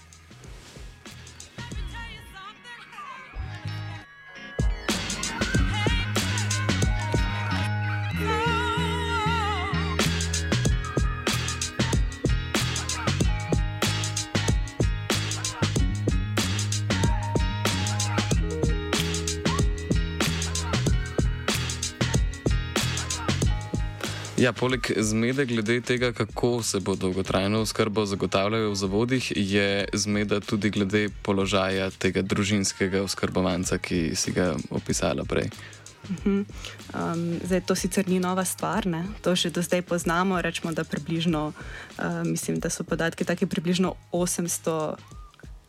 Ja, 24.40 24.54
poleg 24.56 24.86
zmede 24.96 25.44
glede 25.44 25.80
tega, 25.84 26.12
kako 26.16 26.62
se 26.62 26.80
bo 26.80 26.94
dolgotrajno 26.96 27.60
oskrbo 27.60 28.06
zagotavljalo 28.06 28.70
v 28.70 28.74
zavodih, 28.74 29.32
je 29.36 29.84
zmeda 29.92 30.40
tudi 30.40 30.70
glede 30.70 31.08
položaja 31.22 31.90
tega 31.90 32.22
družinskega 32.22 33.02
oskrbovanca, 33.04 33.76
ki 33.78 34.16
si 34.16 34.32
ga 34.32 34.54
opisala 34.70 35.26
prej. 35.28 35.50
Um, 36.24 37.36
zdaj, 37.44 37.60
to 37.68 37.76
sicer 37.76 38.08
ni 38.08 38.16
nova 38.20 38.44
stvar, 38.44 38.86
ne? 38.86 39.04
to 39.20 39.36
že 39.36 39.50
do 39.52 39.60
zdaj 39.62 39.82
poznamo. 39.82 40.40
Rečemo, 40.40 40.72
da, 40.72 40.88
približno, 40.88 41.52
uh, 41.52 42.24
mislim, 42.24 42.58
da 42.64 42.70
so 42.70 42.84
podatki 42.84 43.24
taki, 43.24 43.44
da 43.44 43.50
približno 43.50 43.94
800 44.12 44.94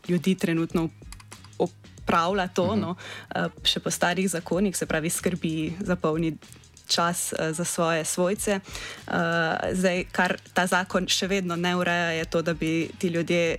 ljudi 0.07 0.36
trenutno 0.36 0.89
upravlja 1.60 2.47
to, 2.47 2.63
uh 2.63 2.69
-huh. 2.71 2.79
no? 2.79 2.95
uh, 3.36 3.51
še 3.63 3.79
po 3.79 3.91
starih 3.91 4.29
zakonih, 4.29 4.77
se 4.77 4.86
pravi, 4.86 5.10
skrbi 5.10 5.73
za 5.79 5.95
polni 5.95 6.38
čas 6.91 7.32
uh, 7.34 7.56
za 7.56 7.65
svoje 7.65 8.06
svojce. 8.06 8.60
Uh, 8.60 9.13
zdaj, 9.71 10.04
kar 10.12 10.36
ta 10.54 10.67
zakon 10.67 11.08
še 11.08 11.32
vedno 11.32 11.56
ne 11.56 11.75
ureja, 11.75 12.12
je 12.19 12.25
to, 12.25 12.41
da 12.41 12.54
bi 12.54 12.89
ti 12.99 13.08
ljudje, 13.08 13.58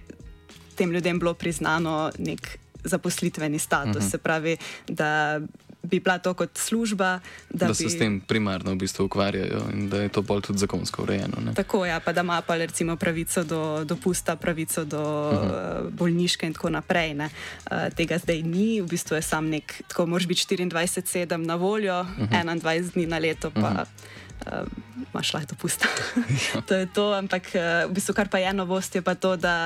tem 0.76 0.92
ljudem 0.92 1.18
bilo 1.18 1.34
priznano 1.34 2.10
nek 2.18 2.58
zaposlitveni 2.84 3.58
status. 3.58 3.96
Uh 3.96 4.02
mhm. 4.02 4.06
-huh. 4.06 4.10
Se 4.10 4.18
pravi, 4.18 4.56
da 4.88 5.40
bi 5.82 6.00
bila 6.00 6.18
to 6.18 6.34
kot 6.34 6.58
služba. 6.58 7.20
Da, 7.50 7.66
da 7.66 7.74
se 7.74 7.84
bi... 7.84 7.90
s 7.90 7.98
tem 7.98 8.20
primarno 8.20 8.72
v 8.72 8.76
bistvu 8.76 9.04
ukvarjajo 9.04 9.62
in 9.72 9.88
da 9.88 10.02
je 10.02 10.08
to 10.08 10.22
bolj 10.22 10.42
tudi 10.42 10.58
zakonsko 10.58 11.02
urejeno. 11.02 11.40
Ne? 11.44 11.54
Tako 11.54 11.84
je, 11.84 11.90
ja, 11.90 12.00
pa 12.00 12.12
da 12.12 12.20
ima 12.20 12.40
pa 12.42 12.56
recimo 12.56 12.96
pravico 12.96 13.44
do 13.44 13.84
dopusta, 13.84 14.36
pravico 14.36 14.84
do 14.84 15.02
uh 15.02 15.42
mhm. 15.42 15.52
-huh. 15.52 15.90
bolniške 15.90 16.46
in 16.46 16.54
tako 16.54 16.70
naprej. 16.70 17.12
Uh, 17.12 17.28
tega 17.96 18.18
zdaj 18.18 18.42
ni, 18.42 18.80
v 18.80 18.86
bistvu 18.86 19.16
je 19.16 19.22
sam 19.22 19.48
nek, 19.48 19.82
tako 19.88 20.06
moraš 20.06 20.26
biti 20.26 20.56
24-7 20.56 21.36
na 21.36 21.54
voljo, 21.54 22.00
uh 22.00 22.06
-huh. 22.06 22.60
21 22.62 22.92
dni 22.92 23.06
na 23.06 23.18
leto 23.18 23.50
pa. 23.50 23.60
Uh 23.60 23.66
mhm. 23.66 23.76
-huh 23.76 23.86
uh, 24.46 24.66
imaš 25.12 25.34
lahko 25.34 25.54
dopust. 25.54 25.84
Ja. 25.84 26.60
to 26.68 26.74
je 26.74 26.86
to, 26.86 27.12
ampak 27.12 27.52
uh, 27.54 27.90
v 27.90 27.92
bistvu 27.94 28.14
kar 28.14 28.28
pa 28.28 28.38
je 28.38 28.52
novost, 28.52 28.94
je 28.94 29.02
pa 29.02 29.14
to, 29.14 29.36
da 29.36 29.56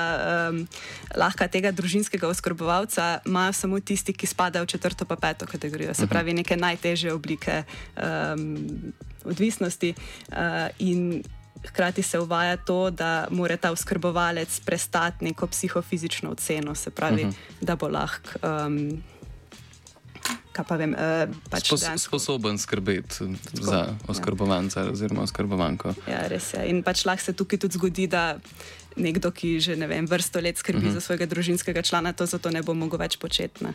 um, 0.49 0.67
lahko 1.15 1.47
tega 1.47 1.71
družinskega 1.71 2.27
oskrbovalca 2.27 3.19
imajo 3.25 3.53
samo 3.53 3.79
tisti, 3.79 4.13
ki 4.13 4.27
spadajo 4.27 4.63
v 4.65 4.71
četrto 4.75 5.05
pa 5.05 5.15
peto 5.15 5.45
kategorijo, 5.45 5.93
se 5.93 6.05
mhm. 6.05 6.11
pravi 6.11 6.33
neke 6.33 6.57
najtežje 6.57 7.13
oblike 7.13 7.63
um, 7.97 8.93
odvisnosti. 9.25 9.93
Uh, 10.31 11.25
Hkrati 11.57 12.03
se 12.03 12.19
uvaja 12.19 12.57
to, 12.57 12.89
da 12.89 13.27
mora 13.31 13.57
ta 13.57 13.71
oskrbovalec 13.71 14.59
prestati 14.59 15.25
neko 15.25 15.47
psihofizično 15.47 16.29
oceno, 16.29 16.75
se 16.75 16.91
pravi, 16.91 17.23
uh 17.23 17.29
-huh. 17.29 17.33
da 17.61 17.75
bo 17.75 17.87
lahko 17.87 18.29
um, 18.67 19.03
pa 20.63 20.77
vem, 20.79 20.93
uh, 20.93 21.27
pač 21.51 21.67
Spos, 21.67 21.83
sposoben 22.01 22.57
skrbeti 22.57 23.27
za 23.53 23.75
ja. 23.75 23.95
oskrbovanca 24.07 24.85
ja. 24.85 24.91
oziroma 24.91 25.25
oskrbovanko. 25.27 25.93
Ja, 26.07 26.25
res 26.31 26.53
je. 26.53 26.63
In 26.71 26.83
pač 26.85 27.05
lahko 27.05 27.23
se 27.23 27.33
tukaj 27.37 27.59
tudi 27.65 27.77
zgodi, 27.77 28.07
da 28.07 28.39
nekdo, 28.97 29.31
ki 29.31 29.59
že 29.61 29.75
ne 29.77 29.87
vem, 29.87 30.07
vrsto 30.09 30.41
let 30.41 30.57
skrbi 30.57 30.77
uh 30.77 30.83
mhm. 30.83 30.91
-huh. 30.91 30.99
za 30.99 31.01
svojega 31.01 31.25
družinskega 31.25 31.81
člana, 31.81 32.13
to 32.13 32.25
zato 32.25 32.51
ne 32.51 32.63
bo 32.63 32.73
mogel 32.73 32.99
več 32.99 33.17
početi. 33.17 33.63
Ne. 33.63 33.73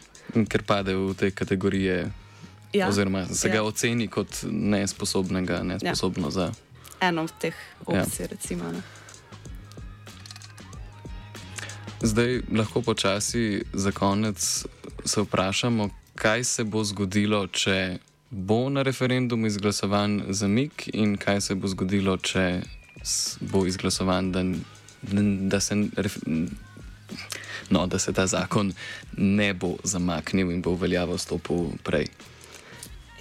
Ker 0.49 0.63
pade 0.63 0.95
v 0.95 1.15
te 1.15 1.31
kategorije. 1.31 2.11
Ja. 2.73 2.89
Oziroma 2.89 3.27
se 3.29 3.49
ja. 3.49 3.55
ga 3.55 3.63
oceni 3.63 4.09
kot 4.09 4.45
nesposobnega, 4.49 5.63
nesposobno 5.63 6.27
ja. 6.27 6.31
za. 6.31 6.53
Eno 7.01 7.23
od 7.23 7.33
teh 7.39 7.55
opcij, 7.87 8.25
ja. 8.25 8.27
recimo. 8.33 8.73
Ne. 8.73 8.83
Zdaj 12.03 12.41
lahko 12.51 12.83
počasi 12.83 13.63
za 13.73 13.93
konec 13.93 14.65
se 15.05 15.21
vprašamo, 15.21 15.91
kaj 16.15 16.45
se 16.45 16.65
bo 16.65 16.85
zgodilo, 16.85 17.47
če 17.47 17.99
bo 18.31 18.69
na 18.71 18.83
referendumu 18.83 19.47
izglasovan 19.47 20.23
zamik, 20.29 20.89
in 20.93 21.17
kaj 21.17 21.41
se 21.41 21.55
bo 21.55 21.69
zgodilo, 21.69 22.17
če 22.17 22.63
bo 23.41 23.67
izglasovan, 23.67 24.33
da, 24.33 24.45
da, 25.53 25.61
se, 25.61 25.77
no, 27.71 27.87
da 27.87 27.99
se 27.99 28.13
ta 28.13 28.27
zakon 28.27 28.73
ne 29.17 29.53
bo 29.55 29.77
zamaknil 29.85 30.53
in 30.53 30.63
bo 30.63 30.77
v 30.77 30.87
veljavo 30.87 31.19
stopil 31.19 31.73
prej. 31.85 32.09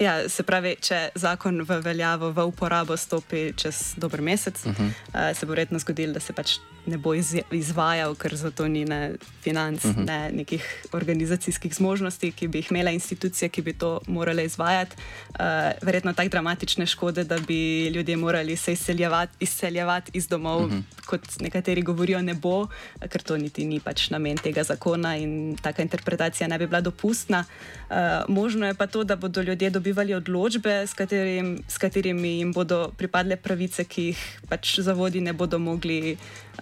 Ja, 0.00 0.28
se 0.28 0.42
pravi, 0.42 0.76
če 0.80 1.10
zakon 1.14 1.62
v 1.68 1.78
veljavo, 1.84 2.32
v 2.32 2.46
uporabo 2.48 2.96
stopi 2.96 3.52
čez 3.56 3.94
dober 3.96 4.22
mesec, 4.22 4.64
uh 4.66 4.72
-huh. 4.72 4.88
uh, 4.88 5.36
se 5.36 5.46
bo 5.46 5.52
verjetno 5.52 5.78
zgodilo, 5.78 6.12
da 6.12 6.20
se 6.20 6.32
pač 6.32 6.56
ne 6.86 6.98
bo 6.98 7.14
izvajal, 7.50 8.14
ker 8.18 8.34
za 8.36 8.50
to 8.50 8.66
ni 8.68 8.84
ne 8.84 9.14
financ, 9.42 9.84
uh 9.84 9.90
mhm. 9.90 10.00
-huh. 10.00 10.06
ne 10.06 10.30
nekih 10.32 10.86
organizacijskih 10.92 11.74
zmožnosti, 11.74 12.32
ki 12.32 12.48
bi 12.48 12.58
jih 12.58 12.70
imele 12.70 12.94
institucije, 12.94 13.48
ki 13.48 13.62
bi 13.62 13.72
to 13.72 14.00
morale 14.06 14.44
izvajati. 14.44 14.96
Uh, 15.28 15.36
verjetno 15.82 16.12
tako 16.12 16.28
dramatične 16.28 16.86
škode, 16.86 17.24
da 17.24 17.38
bi 17.38 17.86
ljudje 17.86 18.16
morali 18.16 18.56
se 18.56 18.72
izseljevati, 18.72 19.32
izseljevati 19.40 20.10
iz 20.14 20.28
domov, 20.28 20.64
uh 20.64 20.66
mhm. 20.66 20.78
-huh. 20.78 21.06
kot 21.06 21.40
nekateri 21.40 21.82
govorijo, 21.82 22.22
ne 22.22 22.34
bo, 22.34 22.66
ker 23.08 23.22
to 23.22 23.36
niti 23.36 23.64
ni 23.64 23.80
pač 23.80 24.10
namen 24.10 24.36
tega 24.36 24.62
zakona 24.62 25.16
in 25.16 25.56
taka 25.62 25.82
interpretacija 25.82 26.48
ne 26.48 26.58
bi 26.58 26.66
bila 26.66 26.80
dopustna. 26.80 27.44
Uh, 27.90 27.96
možno 28.28 28.66
je 28.66 28.74
pa 28.74 28.86
to, 28.86 29.04
da 29.04 29.16
bodo 29.16 29.42
ljudje 29.42 29.70
dobivali 29.70 30.14
odločbe, 30.14 30.86
s, 30.86 30.94
katerim, 30.94 31.62
s 31.68 31.78
katerimi 31.78 32.38
jim 32.38 32.52
bodo 32.52 32.92
pripadle 32.96 33.36
pravice, 33.36 33.84
ki 33.84 34.02
jih 34.02 34.40
pač 34.48 34.78
zavodi 34.80 35.20
ne 35.20 35.32
bodo 35.32 35.58
mogli 35.58 36.16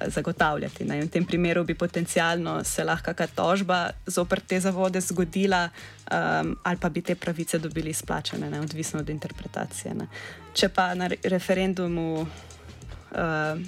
zagotavljati. 0.07 0.85
Ne. 0.85 0.99
In 0.99 1.09
v 1.09 1.11
tem 1.11 1.25
primeru 1.25 1.65
bi 1.65 1.75
potencialno 1.75 2.65
se 2.65 2.85
lahko 2.85 3.15
kakšna 3.15 3.35
tožba 3.35 3.91
zoper 4.07 4.41
te 4.41 4.61
zavode 4.61 5.01
zgodila, 5.01 5.69
um, 5.69 6.57
ali 6.63 6.77
pa 6.81 6.89
bi 6.89 7.03
te 7.03 7.15
pravice 7.15 7.59
dobili 7.59 7.91
izplačene, 7.91 8.51
ne, 8.51 8.61
odvisno 8.61 9.01
od 9.01 9.09
interpretacije. 9.09 9.95
Ne. 9.95 10.07
Če 10.55 10.69
pa 10.69 10.95
na 10.95 11.11
referendumu 11.23 12.21
uh, 12.23 13.61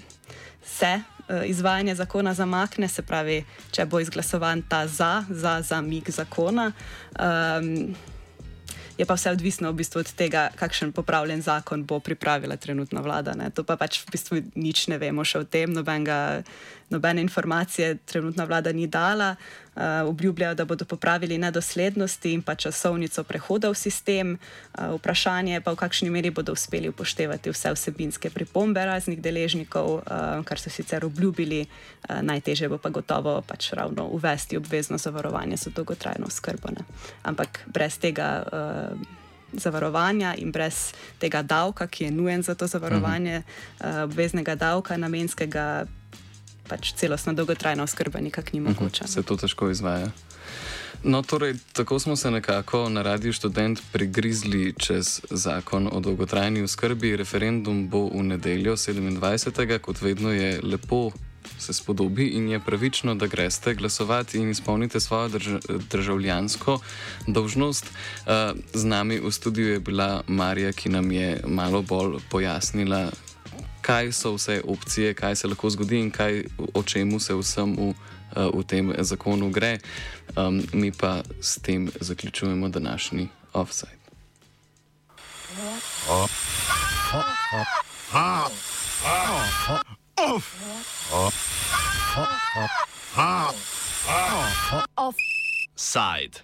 se 0.65 1.01
uh, 1.01 1.43
izvajanje 1.47 1.95
zakona 1.95 2.35
zamakne, 2.35 2.89
se 2.89 3.03
pravi, 3.03 3.45
če 3.71 3.87
bo 3.87 4.01
izglasovan 4.01 4.63
ta 4.69 4.87
za, 4.87 5.25
za 5.31 5.61
zamik 5.63 6.11
zakona. 6.11 6.73
Um, 7.19 7.95
je 8.99 9.07
pa 9.07 9.15
vse 9.15 9.31
odvisno 9.31 9.73
v 9.73 9.81
bistvu 9.81 10.01
od 10.01 10.13
tega, 10.13 10.49
kakšen 10.57 10.93
popravljen 10.93 11.43
zakon 11.43 11.85
bo 11.85 12.01
pripravila 12.01 12.57
trenutna 12.57 13.01
vlada. 13.01 13.35
Ne. 13.39 13.51
To 13.51 13.65
pa 13.65 13.77
pač 13.77 14.03
v 14.05 14.13
bistvu 14.13 14.43
nič 14.55 14.89
ne 14.93 14.99
vemo 14.99 15.25
še 15.25 15.43
o 15.43 15.45
tem, 15.45 15.73
nobenega, 15.73 16.43
nobene 16.93 17.21
informacije 17.21 17.97
trenutna 17.97 18.45
vlada 18.45 18.73
ni 18.73 18.87
dala. 18.87 19.37
Uh, 19.75 19.83
obljubljajo, 20.09 20.55
da 20.55 20.65
bodo 20.65 20.85
popravili 20.85 21.39
nedoslednosti 21.39 22.33
in 22.33 22.43
pa 22.43 22.55
časovnico 22.55 23.25
prehoda 23.25 23.71
v 23.71 23.75
sistem. 23.75 24.39
Uh, 24.79 24.95
vprašanje 24.99 25.55
je 25.55 25.61
pa, 25.61 25.73
v 25.73 25.77
kakšni 25.77 26.11
meri 26.11 26.31
bodo 26.31 26.53
uspeli 26.53 26.89
upoštevati 26.89 27.51
vse 27.51 27.73
vsebinske 27.73 28.31
pripombe 28.31 28.85
raznih 28.85 29.23
deležnikov, 29.23 29.95
uh, 29.95 30.45
kar 30.45 30.61
so 30.61 30.71
sicer 30.71 31.05
obljubili. 31.05 31.65
Uh, 31.65 32.21
najtežje 32.21 32.69
bo 32.69 32.77
pa 32.79 32.93
gotovo 32.93 33.41
pač 33.41 33.73
ravno 33.73 34.07
uvesti 34.13 34.57
obvezno 34.57 34.99
zavarovanje 34.99 35.57
za 35.57 35.71
dolgotrajno 35.71 36.31
skrbo. 36.31 36.69
Ne. 36.77 36.85
Ampak 37.23 37.65
brez 37.67 37.99
tega. 37.99 38.45
Uh, 38.53 39.21
Zavarovanja 39.53 40.35
in 40.41 40.49
brez 40.53 40.95
tega 41.21 41.43
davka, 41.43 41.85
ki 41.87 42.05
je 42.05 42.11
nujen 42.11 42.43
za 42.43 42.55
to 42.55 42.67
zavarovanje, 42.67 43.43
uh 43.43 43.87
-huh. 43.87 44.05
obveznega 44.05 44.55
davka, 44.55 44.97
namenskega 44.97 45.85
pač 46.69 46.93
celostna 46.97 47.33
dolgotrajna 47.33 47.83
oskrba 47.83 48.21
nikakor 48.21 48.55
ni 48.55 48.61
mhm, 48.61 48.73
mogoča. 48.73 49.07
Se 49.07 49.23
to 49.23 49.37
težko 49.37 49.71
izvaja. 49.71 50.13
No, 51.05 51.23
torej, 51.23 51.55
tako 51.73 51.99
smo 51.99 52.17
se 52.17 52.31
nekako 52.31 52.89
na 52.89 53.03
Radiu 53.03 53.33
študent 53.33 53.81
prigrizli 53.93 54.75
čez 54.79 55.21
zakon 55.31 55.89
o 55.93 56.01
dolgotrajni 56.01 56.63
oskrbi. 56.63 57.17
Referendum 57.17 57.89
bo 57.89 58.07
v 58.07 58.23
nedeljo 58.23 58.77
27. 58.77 59.79
kot 59.79 60.01
vedno 60.01 60.33
je 60.33 60.61
lepo. 60.63 61.11
Se 61.59 61.73
spodobi 61.73 62.27
in 62.27 62.49
je 62.49 62.61
pravično, 62.61 63.15
da 63.15 63.27
greste 63.27 63.75
glasovati 63.75 64.39
in 64.39 64.51
izpolnite 64.51 65.01
svojo 65.01 65.29
drž 65.29 65.49
državljansko 65.91 66.79
dolžnost. 67.27 67.85
Uh, 67.87 68.59
z 68.75 68.85
nami 68.85 69.19
v 69.21 69.31
studiu 69.31 69.69
je 69.69 69.81
bila 69.81 70.23
Marija, 70.27 70.73
ki 70.73 70.89
nam 70.89 71.13
je 71.13 71.41
malo 71.47 71.83
bolj 71.83 72.19
pojasnila, 72.31 73.11
kaj 73.83 74.13
so 74.13 74.35
vse 74.35 74.63
opcije, 74.65 75.15
kaj 75.15 75.37
se 75.37 75.49
lahko 75.49 75.71
zgodi 75.71 76.01
in 76.01 76.11
kaj, 76.11 76.45
o 76.75 76.83
čemu 76.83 77.21
se 77.21 77.35
vsem 77.35 77.77
v, 77.77 77.95
eh, 78.37 78.51
v 78.55 78.63
tem 78.67 78.95
zakonu 78.99 79.51
gre. 79.51 79.79
Um, 80.37 80.63
mi 80.73 80.93
pa 80.93 81.23
s 81.41 81.59
tem 81.59 81.91
zaključujemo 82.01 82.69
današnji 82.69 83.29
offside. 83.53 84.03
Offside. 94.97 96.43